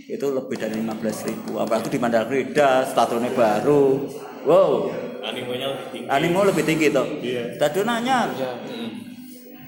[0.04, 1.52] itu lebih dari 15.000 ribu.
[1.58, 4.06] Apalagi di Mandalika stadionnya baru.
[4.44, 4.92] Wow.
[5.24, 6.06] Animonya lebih tinggi.
[6.12, 7.56] Animo lebih tinggi tuh Iya.
[7.56, 8.28] stadion anyar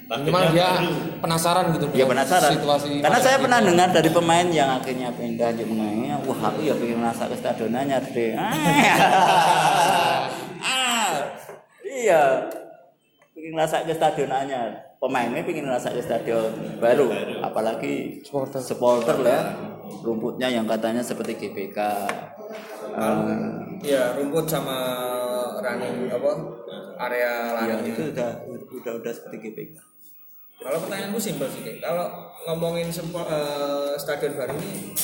[0.07, 0.91] ya minimal dia baru.
[1.19, 3.67] penasaran gitu ya penasaran situasi karena saya pernah itu.
[3.69, 7.73] dengar dari pemain yang akhirnya pindah jadi pemainnya wah aku ya pengen rasa ke stadion
[7.73, 8.33] anyar deh
[10.59, 11.15] Ah,
[11.83, 12.23] iya
[13.33, 18.61] pengen rasa ke stadion anyar pemainnya pengen rasa ke stadion baru apalagi Supporter.
[18.61, 19.43] supporter lah
[20.03, 21.79] rumputnya yang katanya seperti GBK
[23.77, 24.73] Iya, rumput sama
[25.59, 26.33] running apa
[26.99, 27.93] area ya lari.
[27.93, 28.31] itu udah
[28.73, 29.77] udah udah seperti GBK
[30.57, 31.79] Kalau pertanyaanku simpel sih.
[31.79, 32.07] Kalau
[32.49, 34.97] ngomongin sempo- eh, stadion baru ini,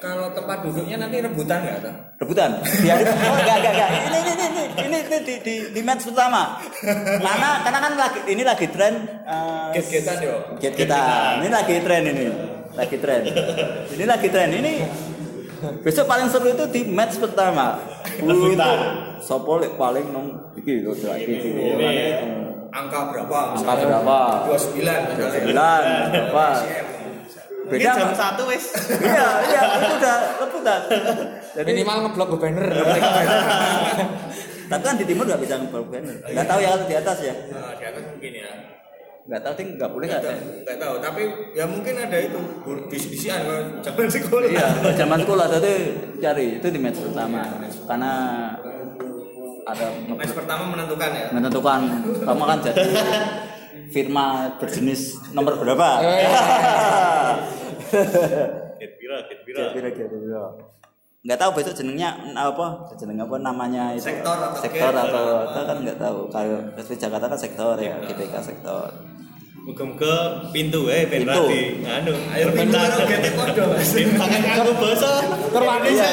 [0.00, 1.94] kalau tempat duduknya nanti rebutan nggak tuh?
[2.20, 2.50] rebutan?
[2.64, 6.08] Biar oh enggak enggak enggak ini ini ini ini, ini, ini di, di, di match
[6.08, 6.58] pertama.
[7.20, 10.36] Karena karena kan lagi ini lagi tren uh, Get-getan yo.
[10.58, 11.00] get kita
[11.40, 12.24] ini lagi tren ini.
[12.74, 13.22] Lagi tren.
[13.94, 14.48] Ini lagi tren.
[14.52, 14.72] Ini
[15.84, 17.78] besok paling seru itu di match pertama.
[18.24, 18.72] Uh, itu.
[19.20, 21.50] Sopo lek paling nong iki lho lagi iki
[22.70, 23.38] Angka berapa?
[23.58, 24.18] angka berapa?
[24.46, 25.30] 29 misalnya.
[25.34, 25.82] sembilan
[26.14, 26.46] berapa?
[27.70, 28.66] Ini beda jam satu wes
[28.98, 30.80] iya iya itu udah rebutan
[31.54, 32.66] jadi minimal ngeblok ke banner.
[34.70, 36.16] Tapi kan di timur nggak bisa ngeblok banner.
[36.30, 37.34] Nggak tahu ya kalau di atas ya?
[37.50, 38.50] Nah, di atas mungkin ya.
[39.20, 41.22] nggak tahu sih nggak boleh nggak tahu, tapi
[41.54, 42.40] ya mungkin ada itu.
[42.90, 44.48] Dis-disian kalau zaman sekolah.
[44.50, 44.66] iya
[44.98, 45.72] zaman sekolah tadi
[46.18, 47.42] cari itu di match pertama.
[47.86, 48.12] Karena
[49.66, 51.26] ada Match pertama menentukan ya.
[51.32, 51.80] menentukan.
[52.24, 52.88] Kamu kan jadi
[53.94, 55.88] firma berjenis nomor berapa?
[58.80, 60.44] Get viral get viral kira-kira kira
[61.20, 62.88] nggak tahu besok jenengnya apa?
[62.96, 64.08] Jeneng apa namanya itu?
[64.08, 66.18] Sektor atau sektor atau atau apa kan nggak tahu.
[66.32, 66.58] Kalau
[66.96, 68.88] Jakarta kan sektor ya GBK sektor
[69.60, 70.14] Muga-muga
[70.50, 71.36] pintu eh ben Pintu.
[71.46, 71.62] rapi.
[71.84, 73.64] Anu, Ayo pintu karo gete podo.
[73.70, 73.92] Mas.
[73.92, 75.12] Tangan aku basa.
[75.50, 76.08] terwagu Iya.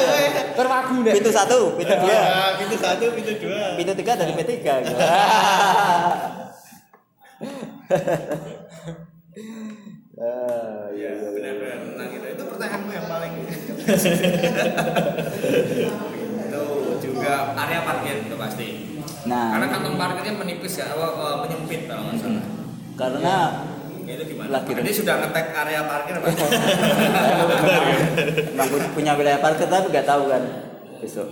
[0.52, 3.78] terwagu deh pintu satu pintu dua Ah, pintu satu, pintu dua.
[3.78, 4.98] pintu tiga dari P3 gitu.
[10.18, 11.30] Ah, iya, iya, iya.
[11.30, 12.26] Benar-benar tenang gitu.
[12.28, 13.32] Itu pertanyaanku yang paling
[16.42, 16.62] itu
[17.00, 18.68] juga area parkir itu pasti.
[19.24, 21.06] Nah, Karena kantong parkirnya menipis ya, apa,
[21.46, 22.42] menyempit kalau nggak salah.
[22.98, 23.34] Karena
[24.02, 24.48] Itu gimana?
[24.58, 26.28] Lagi Ini sudah ngetek area parkir apa?
[28.48, 30.42] emang pu- punya wilayah parkir tapi nggak tahu kan
[30.98, 31.28] besok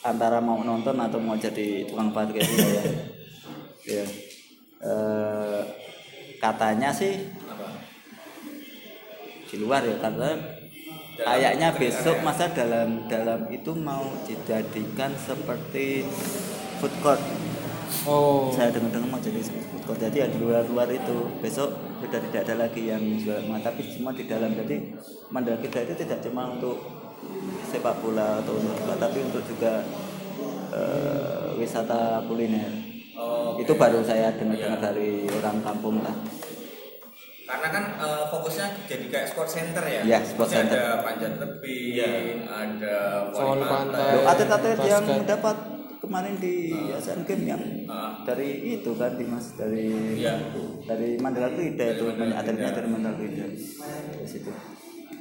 [0.00, 2.82] antara mau nonton atau mau jadi tukang parkir juga ya.
[3.84, 4.04] ya.
[4.78, 5.60] Eh,
[6.38, 7.28] katanya sih
[9.44, 10.30] di luar ya karena
[11.18, 16.06] kayaknya besok masa dalam dalam itu mau dijadikan seperti
[16.78, 17.20] food court
[18.06, 18.52] oh.
[18.52, 22.54] Saya dengar-dengar mau jadi food court jadi ya di luar-luar itu besok sudah tidak ada
[22.68, 24.54] lagi yang jual mah tapi semua di dalam.
[24.54, 24.94] Jadi
[25.32, 26.78] mandala kita itu tidak cuma untuk
[27.68, 29.82] sepak bola atau untuk apa, tapi untuk juga
[30.72, 32.72] eh, wisata kuliner.
[33.18, 36.14] Oh, itu baru saya dengar-dengar dari orang kampung lah.
[37.48, 40.00] Karena kan eh, fokusnya jadi kayak sport center ya.
[40.06, 40.78] Iya, sport Maksudnya center.
[40.78, 42.96] Ada panjat tebing, ada
[43.34, 44.12] Voli voli pantai.
[44.22, 46.54] Atlet-atlet yang dapat kemarin di
[46.90, 48.22] Asian Games yang Ah.
[48.22, 49.86] dari itu kan Dimas dari
[50.16, 50.34] Iya.
[50.84, 53.58] dari Mandala Krida itu banyak atletnya dari Mandala Krida di
[54.24, 54.50] situ.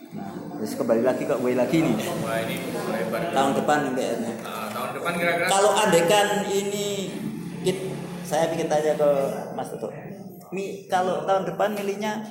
[0.10, 3.22] Nah, terus kembali lagi ke W lagi nih Wah ini lebar.
[3.30, 4.34] tahun depan MPR-nya.
[4.40, 6.88] Nah, tahun depan kira-kira Kalau andekan ini
[7.62, 7.92] kit-
[8.24, 9.10] saya ingin tanya ke
[9.54, 9.92] Mas Toto.
[10.50, 12.24] Mi, kalau tahun depan milihnya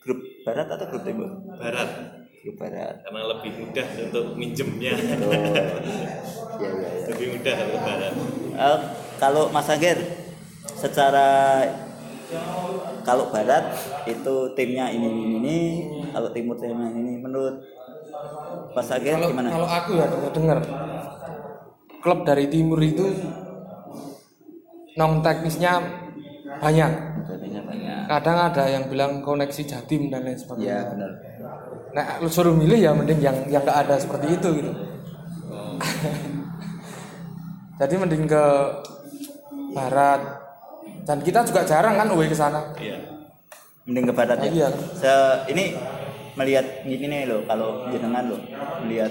[0.00, 1.30] grup barat atau grup timur?
[1.54, 2.19] Barat.
[2.56, 3.04] Barat.
[3.04, 4.92] Karena lebih mudah untuk minjemnya.
[4.96, 5.32] Oh,
[6.56, 7.06] ya ya ya.
[7.12, 8.12] Lebih mudah kalau barat.
[8.56, 8.78] Eh,
[9.20, 9.98] kalau Mas Angger
[10.80, 11.60] secara
[13.04, 13.76] kalau barat
[14.08, 15.56] itu timnya ini ini ini
[16.14, 17.60] kalau timur timnya ini menurut
[18.72, 19.48] Mas Angger kalau gimana?
[19.52, 20.58] kalau aku ya dengar dengar
[22.00, 23.04] klub dari timur itu
[24.96, 25.80] non teknisnya
[26.60, 26.90] banyak
[27.66, 27.98] banyak.
[28.08, 31.10] kadang ada yang bilang koneksi jatim dan lain Iya sebagainya benar.
[31.90, 34.70] Nah lu suruh milih ya mending yang yang nggak ada seperti itu gitu
[37.76, 38.44] jadi mending ke
[39.72, 40.20] barat
[41.02, 42.98] dan kita juga jarang kan away ke sana Iya.
[43.88, 44.50] Mending ke barat ya.
[44.52, 44.68] Iya.
[44.92, 45.74] Se- ini
[46.36, 48.38] melihat ini nih loh kalau jenengan loh
[48.84, 49.10] melihat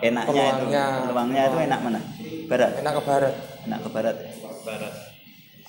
[0.00, 0.84] enaknya itu Peluangnya.
[1.06, 2.00] peluangnya itu enak mana?
[2.44, 2.70] Barat.
[2.80, 3.34] enak ke barat
[3.64, 4.30] Enak ke barat ya.
[4.64, 4.92] Barat.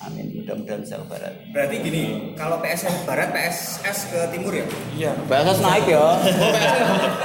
[0.06, 2.04] Amin mudah-mudahan bisa ke barat Berarti gini,
[2.36, 4.66] kalau PSS Barat, PSS ke Timur ya?
[4.94, 6.06] iya PSS naik ya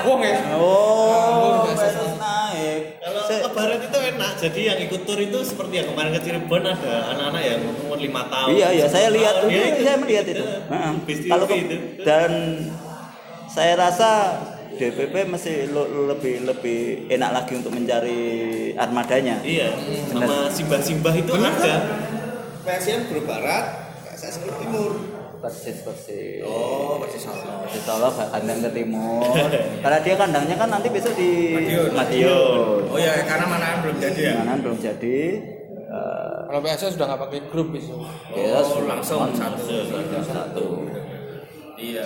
[0.02, 5.18] wong ya oh PSS PSS naik Kalau ke barat itu enak, jadi yang ikut tur
[5.18, 8.48] itu seperti yang kemarin ke Cirebon ada anak-anak yang umur lima tahun.
[8.52, 9.82] Iya iya saya lihat Tahun, itu, dia ikut.
[9.82, 10.44] saya melihat itu.
[10.44, 10.92] Iya, Heeh.
[11.26, 11.76] Kalau ke- itu.
[12.02, 12.30] dan
[13.46, 14.10] saya rasa
[14.72, 15.72] DPP masih
[16.06, 18.20] lebih lebih enak lagi untuk mencari
[18.74, 19.40] armadanya.
[19.42, 19.68] Iya,
[20.06, 21.74] sama simbah-simbah itu ada.
[22.60, 23.64] PSM grup barat,
[24.06, 24.92] PSS grup timur.
[25.40, 26.44] Persis persis.
[26.44, 27.64] Oh, persis sama.
[27.64, 29.24] Persis Solo kandang ke timur.
[29.82, 31.96] Karena dia kandangnya kan nanti besok di Madiun.
[31.96, 32.80] Madiun.
[32.92, 34.34] Oh ya, karena mana belum jadi ya?
[34.36, 35.18] Mana belum jadi.
[35.90, 37.88] eh, kalau PSS sudah nggak pakai grup itu
[38.30, 39.64] kita Oh, sudah langsung on- satu.
[39.64, 40.66] sudah satu.
[41.74, 42.04] Iya.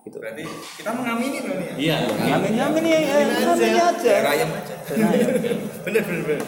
[0.00, 0.16] Gitu.
[0.22, 0.46] Berarti
[0.78, 1.74] kita mengamini berarti ya?
[1.74, 1.96] Iya.
[2.06, 4.06] Ngamin ngamin ya, ya, ngamin aja.
[4.06, 4.74] Ya, Rayam aja.
[4.94, 5.06] Ya.
[5.82, 6.40] bener, bener, bener.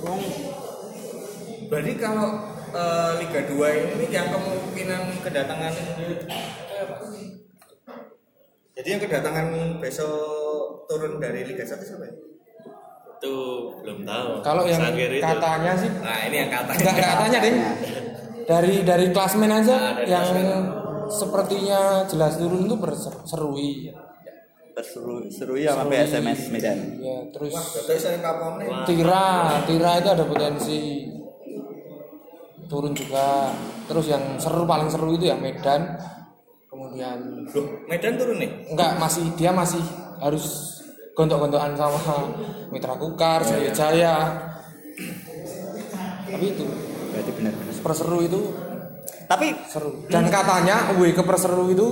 [0.00, 0.53] Wong-
[1.66, 2.28] Berarti kalau
[2.70, 3.56] eh, Liga 2
[3.90, 5.72] ini yang kemungkinan kedatangan
[8.74, 9.46] Jadi yang kedatangan
[9.78, 10.12] besok
[10.84, 12.14] turun dari Liga 1 siapa ya?
[13.14, 13.34] Itu
[13.80, 14.28] belum tahu.
[14.42, 15.22] kalau yang Sangir itu.
[15.22, 16.70] katanya sih Nah, ini yang kata.
[16.74, 17.54] nggak nggak katanya deh
[18.44, 21.08] dari dari klasmen aja Ah, dari yang klasmen.
[21.08, 23.70] sepertinya jelas turun itu berserui
[24.74, 26.98] Terseru seru ya sampai SMS Medan.
[26.98, 28.66] ya terus nih.
[28.84, 29.26] Tira
[29.62, 30.78] Tira itu ada potensi
[32.66, 33.52] turun juga
[33.84, 35.96] terus yang seru paling seru itu ya Medan
[36.66, 38.50] kemudian Loh, Medan turun nih.
[38.68, 39.80] enggak masih dia masih
[40.18, 40.44] harus
[41.12, 42.00] gontok-gontokan sama
[42.68, 44.16] Mitra Kukar, Jaya
[46.24, 46.66] tapi itu
[47.14, 47.74] Berarti benar-benar.
[47.78, 48.40] perseru itu
[49.24, 51.86] Tapi seru dan katanya away ke perseru itu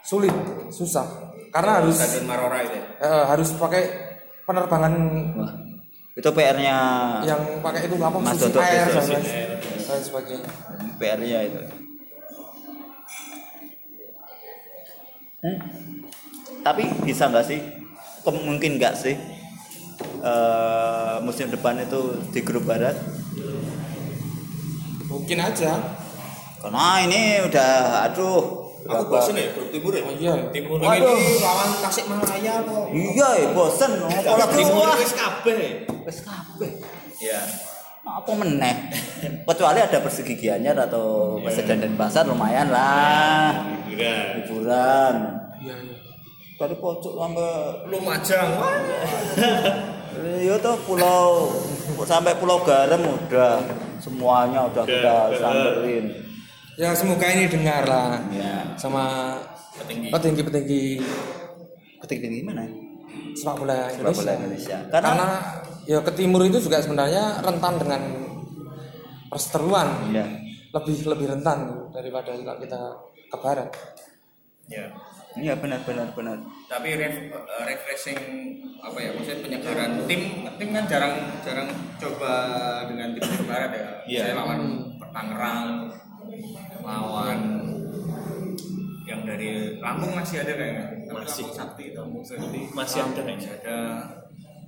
[0.00, 0.32] sulit
[0.70, 1.04] susah
[1.50, 2.72] karena harus Stadion Marora itu.
[2.72, 2.82] ya?
[3.02, 3.82] eh, harus pakai
[4.42, 4.92] penerbangan
[5.34, 5.52] wah,
[6.16, 6.76] itu PR-nya
[7.28, 9.04] yang pakai itu apa Mas Dodo Air dan
[9.86, 10.48] lain sebagainya
[10.96, 11.60] PR-nya itu.
[15.44, 15.58] Hmm.
[16.64, 17.60] Tapi bisa nggak sih?
[18.26, 19.14] Mungkin nggak sih?
[20.22, 22.96] eh, musim depan itu di grup barat
[25.06, 25.80] mungkin aja
[26.60, 27.72] karena ini udah
[28.10, 30.02] aduh Aku bosen ya grup timur ya.
[30.02, 31.12] oh, iya Timur Waduh.
[31.12, 32.86] ini lawan Tasikmalaya kok.
[32.90, 35.58] iya ya bosen apalagi Timur wis kabeh.
[36.02, 36.70] wis kabeh
[37.16, 37.40] Iya.
[38.02, 38.74] apa meneh
[39.42, 44.26] kecuali ada persegi gianyar atau Presiden dan Pasar lumayan lah Hiburan.
[44.38, 45.14] hiburan
[45.58, 45.96] iya iya
[46.56, 47.52] dari pojok sampai
[47.90, 48.48] Lumajang.
[48.56, 48.76] Wah.
[50.16, 51.52] Iya tuh pulau
[52.02, 53.60] sampai pulau garam udah
[54.00, 56.04] semuanya udah kita samperin.
[56.76, 58.76] Ya semoga ini dengar lah Ya.
[58.76, 59.36] sama
[59.76, 60.08] Petinggi.
[60.08, 60.82] petinggi petinggi
[61.96, 62.64] Ketinggi gimana?
[63.32, 64.78] sepak bola Sepak Indonesia, bola Indonesia.
[64.88, 65.28] Karena, karena
[65.84, 68.02] ya ke timur itu juga sebenarnya rentan dengan
[69.26, 70.24] perseteruan ya,
[70.72, 71.58] lebih lebih rentan
[71.90, 72.80] daripada kalau kita
[73.26, 73.68] ke barat
[74.66, 74.82] Ya.
[75.38, 76.42] iya benar benar benar.
[76.66, 78.18] Tapi ref, eh, refreshing
[78.82, 79.14] apa ya?
[79.14, 80.20] Maksudnya penyegaran tim
[80.58, 82.32] tim kan jarang jarang coba
[82.84, 83.88] dengan tim tim barat ya.
[84.04, 84.20] Iya.
[84.26, 84.60] Saya lawan
[85.14, 85.68] Tangerang,
[86.86, 87.40] lawan
[89.06, 90.86] yang dari Lampung masih ada kayaknya.
[91.10, 91.46] Masih.
[91.46, 93.78] Lampung Sakti itu Lampung Sakti Masih ada masih ada.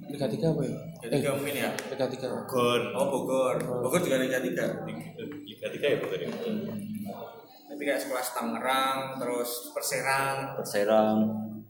[0.08, 1.70] Liga tiga apa ya Liga tiga mungkin ya.
[1.94, 2.80] Liga tiga Gor.
[2.96, 4.66] Oh Bogor, Bogor juga Liga tiga.
[5.46, 6.30] Liga tiga ya bukan ya?
[7.68, 11.18] Tapi kayak sekelas Tangerang, terus Perserang, Perserang.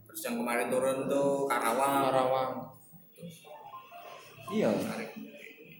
[0.07, 2.09] terus yang kemarin turun tuh Karawang.
[2.09, 2.51] Karawang
[4.49, 4.69] Iya.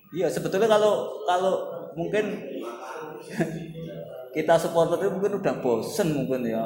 [0.10, 1.54] Iya sebetulnya kalau kalau
[1.98, 2.26] mungkin
[4.36, 6.66] kita supporter itu mungkin udah bosen mungkin ya.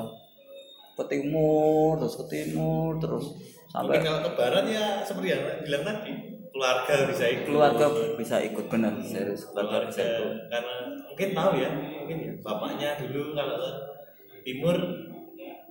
[0.93, 3.25] Ke timur terus ke timur terus
[3.73, 6.13] Mungkin sampai kalau ke barat ya seperti yang bilang tadi
[6.53, 7.45] keluarga bisa ikut.
[7.49, 8.93] keluarga bisa ikut benar.
[9.01, 10.33] Serius keluarga keluarga bisa ikut.
[10.53, 10.75] karena
[11.09, 12.33] mungkin tahu ya mungkin ya.
[12.45, 13.71] Bapaknya dulu kalau ke
[14.45, 14.77] timur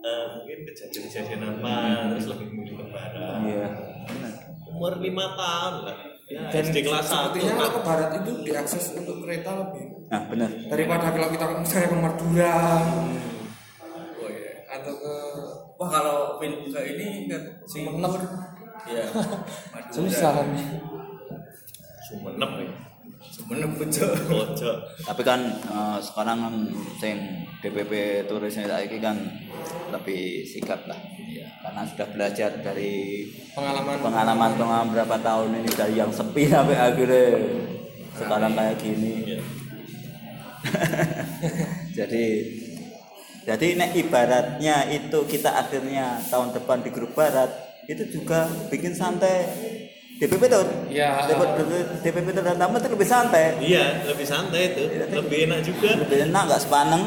[0.03, 1.75] eh, mungkin kejadian-kejadian apa
[2.11, 3.69] terus lebih memilih ke barat iya
[4.11, 4.33] benar.
[4.67, 7.37] Umur lima tahun lah ya dan SD kelas satu.
[7.37, 9.85] sepertinya kalau ke barat itu diakses untuk kereta lebih.
[10.09, 10.51] Nah benar.
[10.73, 12.57] Daripada kalau kita misalnya ke Madura.
[14.17, 14.53] Oh iya.
[14.73, 15.15] atau ke
[15.77, 17.37] Wah kalau pin ke ini ke
[18.89, 19.05] iya.
[19.77, 19.93] Madura.
[19.93, 20.33] susah.
[20.41, 20.49] Kan
[22.09, 22.92] Sumenep ya
[25.09, 26.55] Tapi kan eh, sekarang kan
[26.99, 27.17] sing
[27.63, 29.17] DPP turisme saiki kan
[29.93, 30.99] lebih sikap lah.
[31.33, 33.25] Ya, karena sudah belajar dari
[33.55, 34.01] pengalaman.
[34.03, 37.27] pengalaman pengalaman berapa tahun ini dari yang sepi sampai akhirnya
[38.19, 39.13] sekarang kayak gini.
[39.25, 39.41] Iya.
[41.99, 42.27] jadi
[43.43, 47.51] jadi nek ibaratnya itu kita akhirnya tahun depan di grup barat
[47.91, 49.51] itu juga bikin santai
[50.19, 51.25] DPP tuh Iya.
[52.03, 54.83] DPP tuh dan tamu itu lebih santai Iya, lebih santai itu.
[55.11, 55.89] Lebih enak juga.
[55.99, 57.03] lebih enak nggak sepaneng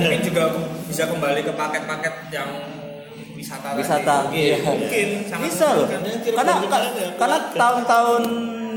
[0.00, 0.42] mungkin juga
[0.86, 2.48] bisa kembali ke paket-paket yang
[3.34, 3.78] wisata tadi.
[3.82, 4.16] Wisata.
[4.30, 4.56] Iya.
[4.56, 4.56] Iya.
[4.62, 5.86] mungkin sangat bisa loh
[6.32, 6.54] karena
[7.18, 8.22] karena tahun-tahun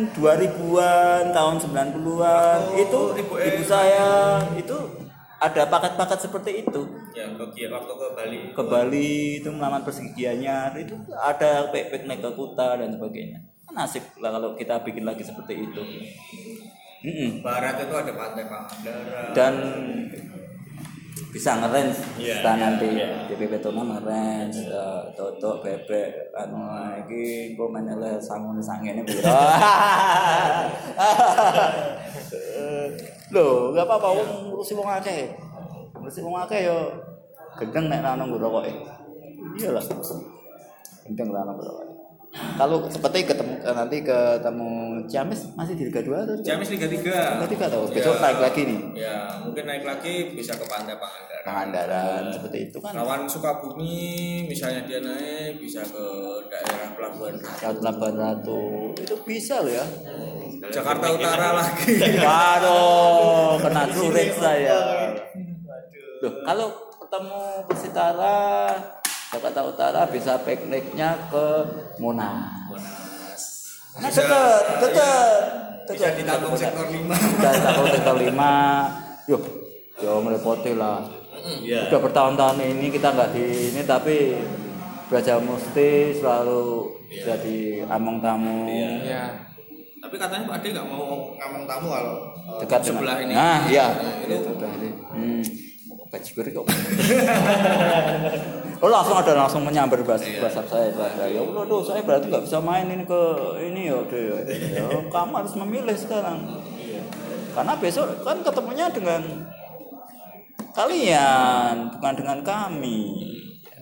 [0.09, 4.77] 2000-an tahun 90-an itu Ibu ibu saya itu
[5.39, 6.81] ada paket-paket seperti itu.
[7.15, 8.37] Ya ke waktu ke Bali.
[8.51, 9.09] Ke Bali
[9.39, 13.39] itu melamar persegiannya itu ada pik- piknik ke Kuta dan sebagainya.
[13.63, 15.81] Kan asik lah kalau kita bikin lagi seperti itu.
[16.99, 17.39] Mm-mm.
[17.39, 19.31] barat itu ada pantai Pangandaran.
[19.31, 19.53] Dan
[21.29, 23.07] bisa ngerens Iya, kita iya, nanti iya.
[23.27, 26.59] DPP Tuna ngerens uh, Toto bebek anu
[27.05, 29.27] iki engko menele sangun sangene piro?
[33.29, 35.29] Lho gak apa-apa wong ngurusi wong akeh.
[35.93, 36.89] Ngurusi wong akeh yo
[37.59, 38.71] gendeng nek ana nggo rokoke.
[39.59, 39.83] Iyalah
[41.05, 41.88] gendeng lah ana nggo rokoke
[42.29, 47.47] kalau seperti ketemu nanti ketemu Ciamis masih di Liga 2 atau Jamis Liga 3 Liga
[47.65, 48.79] 3 atau besok naik lagi nih?
[48.93, 51.41] Ya mungkin naik lagi bisa ke pantai Pangandaran.
[51.41, 52.77] Pangandaran seperti itu.
[52.77, 56.05] Kan lawan Sukabumi misalnya dia naik bisa ke
[56.53, 58.93] daerah Pelabuhan Laut Labuan Ratu.
[58.93, 59.85] Itu bisa loh ya.
[60.69, 61.97] Jakarta Utara lagi.
[62.29, 64.79] Waduh kena curit saya.
[66.21, 66.67] Loh kalau
[67.01, 68.37] ketemu Persitara
[69.29, 71.45] Jakarta Utara bisa pikniknya ke
[72.01, 72.49] Monas.
[72.65, 73.43] Monas.
[74.01, 75.41] Nah deket deket
[75.89, 78.53] bisa ditanggung sektor 5 udah takut sektor lima.
[79.29, 79.43] Yuk
[80.01, 81.05] yo merepoti lah.
[81.39, 81.87] Iya.
[81.87, 84.35] udah bertahun-tahun ini kita nggak di ini tapi
[85.07, 88.67] Braja Musti selalu jadi among tamu.
[89.05, 89.45] Ya
[89.99, 93.33] tapi katanya Pak Ade nggak mau ngamong tamu kalau eh, dekat dengan- sebelah ini.
[93.37, 93.87] Nah iya.
[94.25, 94.89] Itu itu udah ini.
[95.13, 95.43] Hmm.
[96.09, 96.65] Bajigur kok
[98.79, 101.27] Oh langsung ada langsung menyambar bahasa bahasa saya itu ada.
[101.27, 103.21] Ya Allah doh saya berarti nggak bisa main ini ke
[103.59, 104.23] ini ya deh.
[104.71, 106.47] Ya kamu harus memilih sekarang.
[107.51, 109.19] Karena besok kan ketemunya dengan
[110.71, 113.19] kalian bukan dengan kami.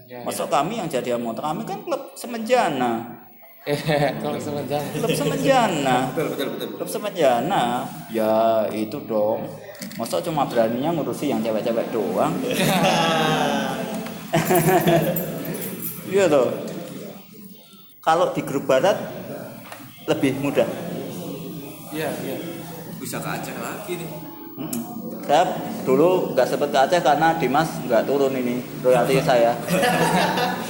[0.09, 0.25] Ya.
[0.25, 3.13] Masuk kami yang jadi among kami kan klub semenjana.
[4.23, 6.07] kalau semenjak Klub semenjana.
[6.15, 9.45] betul betul betul Klub semenjana ya itu dong.
[9.99, 12.33] Masa cuma beraninya ngurusi yang cewek-cewek doang.
[16.07, 16.47] Iya toh.
[17.99, 18.95] Kalau di grup barat
[20.07, 20.63] lebih mudah.
[21.87, 22.35] iya iya
[22.97, 24.09] bisa ke Aceh lagi nih
[24.57, 24.81] Mm-mm.
[25.23, 25.43] Saya
[25.83, 29.51] dulu nggak sempat ke Aceh karena Dimas nggak turun ini royalti saya.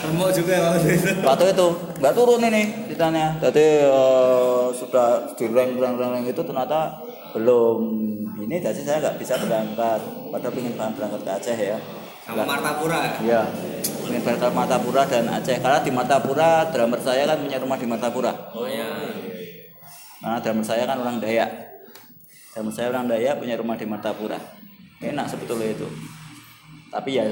[0.01, 3.27] remuk juga waktu itu Waktu itu nggak turun ini ceritanya.
[3.37, 6.97] Jadi eh, sudah di rank rank itu ternyata
[7.33, 7.77] belum
[8.41, 10.01] ini jadi saya nggak bisa berangkat.
[10.33, 11.77] Padahal pengen banget berangkat ke Aceh ya.
[12.27, 13.41] Sama Martapura ya Iya,
[14.03, 18.33] ingin berangkat Martapura dan Aceh karena di Martapura drummer saya kan punya rumah di Martapura.
[18.51, 18.83] oh ya
[20.19, 21.51] Karena drummer saya kan orang Dayak.
[22.51, 24.39] Drummer saya orang Dayak punya rumah di Martapura.
[24.99, 25.87] Enak sebetulnya itu.
[26.91, 27.23] Tapi ya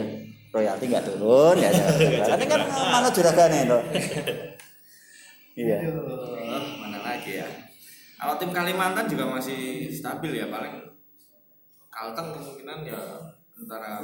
[0.56, 1.70] royalti nggak turun ya.
[2.32, 3.80] Karena kan mana juragannya itu.
[5.60, 5.78] Iya.
[6.80, 7.48] Mana lagi ya
[8.16, 10.82] kalau tim Kalimantan juga masih stabil ya paling
[11.92, 13.00] Kalteng kemungkinan ya
[13.56, 14.02] antara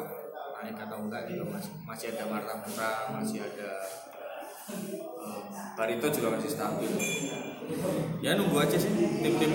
[0.62, 3.70] naik atau enggak juga masih masih ada Martapura masih ada
[4.70, 5.40] eh,
[5.74, 6.92] Barito juga masih stabil
[8.20, 9.52] ya nunggu aja sih tim-tim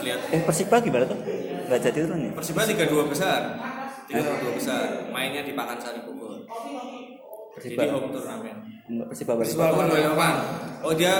[0.00, 1.18] lihat Eh Persiba gimana tuh?
[1.68, 2.30] Nggak jadi turun ya?
[2.32, 3.40] Persiba tiga dua besar
[4.04, 6.42] tiga dua besar mainnya di Pakansari Bogor
[7.56, 7.82] jadi Persiba.
[7.90, 8.56] home turnamen
[8.88, 9.76] Nggak Persiba Persiba Persiba.
[9.78, 10.34] pun Balikpapan
[10.82, 11.14] oh dia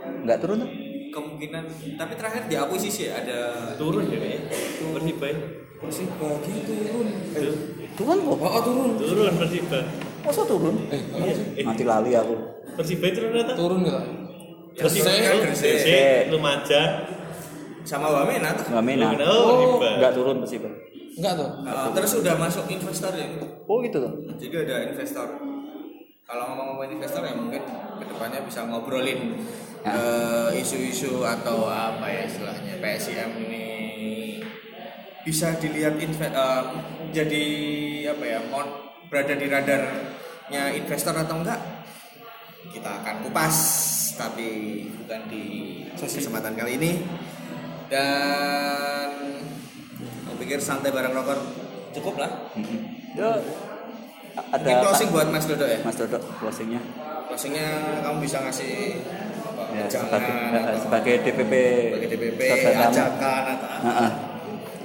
[0.00, 0.70] Nggak turun tuh?
[1.10, 1.64] kemungkinan
[1.98, 3.38] tapi terakhir diakuisisi ya ada
[3.74, 4.46] Turun ya kayaknya.
[4.94, 5.26] Persiba.
[5.26, 5.36] ya.
[5.76, 7.54] Persiba gitu turun
[8.00, 8.36] Turun kok?
[8.40, 9.78] oh turun Turun Persiba.
[10.20, 10.74] Masa turun?
[10.88, 12.34] Eh, Mati lali aku.
[12.72, 13.54] Persiba turun atau?
[13.54, 14.02] turun nggak
[14.72, 16.32] Persiba Gresik, Gresik.
[16.32, 16.90] Lumajang.
[17.80, 19.08] sama Wamena tuh Nggak Mena.
[19.22, 19.88] Oh, Persiba.
[19.98, 20.70] Nggak turun Persiba.
[21.10, 23.26] enggak tuh Uh, terus udah masuk investor ya
[23.66, 24.12] Oh gitu tuh.
[24.38, 25.26] jadi ada investor
[26.22, 27.60] kalau ngomong-ngomong investor ya mungkin
[27.98, 29.36] ke depannya bisa ngobrolin
[29.80, 29.96] Ya.
[29.96, 33.64] eh, isu-isu atau apa ya istilahnya PSIM ini
[35.22, 36.64] bisa dilihat inve- eh,
[37.12, 37.44] jadi
[38.14, 38.64] apa ya mau
[39.10, 41.60] berada di radarnya investor atau enggak
[42.70, 43.56] kita akan kupas.
[44.14, 44.48] Tapi
[45.00, 45.44] bukan di
[45.96, 46.92] kesempatan kali ini.
[47.88, 49.10] Dan
[50.28, 51.40] aku pikir santai bareng rokok
[51.96, 52.30] cukup lah.
[53.16, 53.40] Ya
[54.38, 55.78] ada Mungkin closing buat Mas Dodo ya?
[55.82, 56.80] Mas Dodo closingnya.
[57.26, 57.68] Closingnya
[58.04, 59.02] kamu bisa ngasih
[59.42, 61.52] apa, ya, sebagai, atau sebagai DPP
[61.90, 62.40] sebagai DPP
[62.70, 64.29] ajakan atau apa.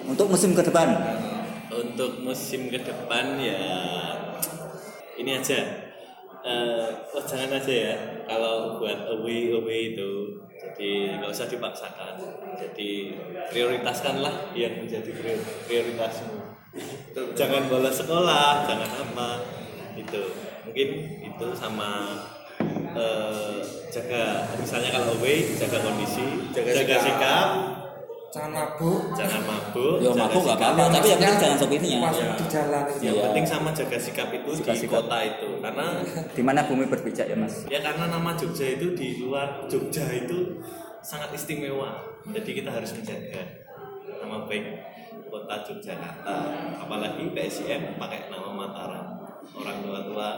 [0.06, 0.88] Untuk musim ke depan
[1.68, 3.62] Untuk musim ke depan ya
[5.16, 5.60] ini aja.
[6.46, 7.96] Eh, oh jangan aja ya.
[8.28, 10.12] Kalau buat away away itu
[10.56, 12.16] jadi nggak usah dipaksakan
[12.56, 12.90] jadi
[13.52, 16.36] prioritaskanlah yang menjadi prior- prioritasmu
[17.36, 19.30] jangan bolos sekolah jangan apa
[19.96, 20.22] itu
[20.64, 20.90] mungkin
[21.22, 22.18] itu sama
[22.96, 23.60] eh,
[23.92, 27.04] jaga misalnya kalau away jaga kondisi Jaga jaga, sikap.
[27.04, 27.48] sikap
[28.36, 31.98] jangan mabuk jangan mabuk jaga mabuk nggak apa-apa, tapi yang penting jangan sopirnya.
[31.98, 32.28] pas Iya.
[32.36, 33.00] di jalan itu.
[33.00, 33.24] yang Iya.
[33.26, 34.96] penting sama jaga sikap itu Jaga di sikap.
[35.00, 35.86] kota itu karena
[36.30, 37.56] Di mana bumi berpijak ya mas?
[37.66, 40.60] ya karena nama Jogja itu di luar Jogja itu
[41.00, 41.96] sangat istimewa
[42.28, 43.42] jadi kita harus menjaga
[44.20, 44.66] nama baik
[45.26, 46.36] kota Yogyakarta
[46.78, 49.08] apalagi PSIM pakai nama Mataram
[49.54, 50.30] orang tua tua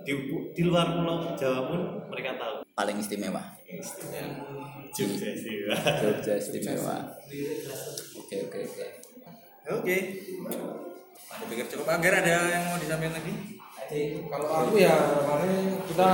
[0.00, 0.12] di,
[0.50, 3.42] di luar pulau Jawa pun mereka tahu Paling istimewa.
[4.94, 6.96] Jogja istimewa Jogja istimewa.
[8.14, 8.86] Oke oke oke.
[9.74, 9.96] Oke.
[11.34, 13.34] Aku pikir cukup agar ada yang mau disampaikan lagi?
[14.32, 16.08] kalau aku ya kemarin kita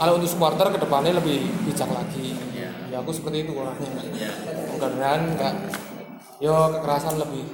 [0.00, 2.70] kalau untuk supporter ke depannya lebih bijak lagi Iya.
[2.88, 4.30] ya aku seperti itu orangnya Iya.
[4.72, 5.54] mudah-mudahan enggak
[6.40, 7.44] yo kekerasan lebih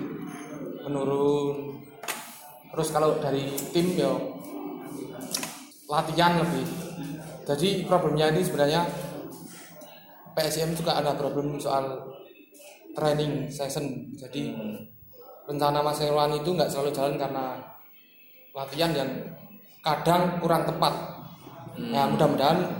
[0.86, 1.82] menurun
[2.72, 4.38] terus kalau dari tim yo
[5.90, 6.64] latihan lebih
[7.44, 8.86] jadi problemnya ini sebenarnya
[10.34, 12.02] PSM juga ada problem soal
[12.94, 14.54] training session jadi
[15.46, 17.58] rencana Mas Irwan itu nggak selalu jalan karena
[18.54, 19.10] latihan yang
[19.82, 20.94] kadang kurang tepat
[21.74, 22.70] nah mudah-mudahan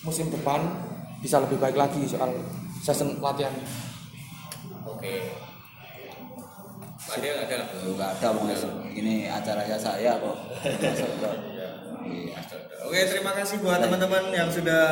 [0.00, 0.64] musim depan
[1.20, 2.32] bisa lebih baik lagi soal
[2.80, 3.52] session latihan
[4.84, 5.36] Oke.
[7.04, 7.68] Ada ada lah.
[7.84, 8.28] Enggak ada
[8.96, 10.36] ini acaranya saya kok.
[12.04, 12.36] Iya.
[12.84, 14.84] Oke, terima kasih buat teman-teman yang sudah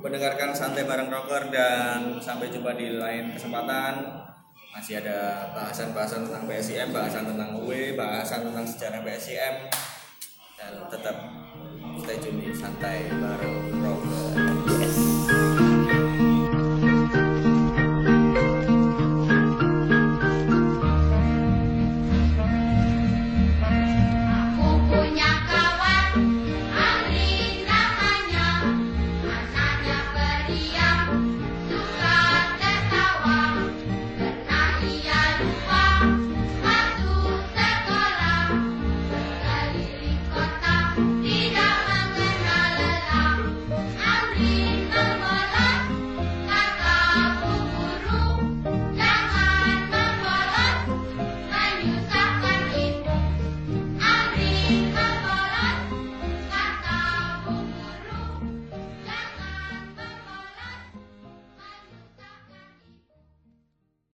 [0.00, 4.24] mendengarkan santai bareng rocker dan sampai jumpa di lain kesempatan.
[4.70, 9.54] Masih ada bahasan-bahasan tentang PSIM, bahasan tentang UE, bahasan tentang sejarah PSIM
[10.56, 11.16] dan tetap
[12.00, 14.49] stay tune di santai bareng rocker.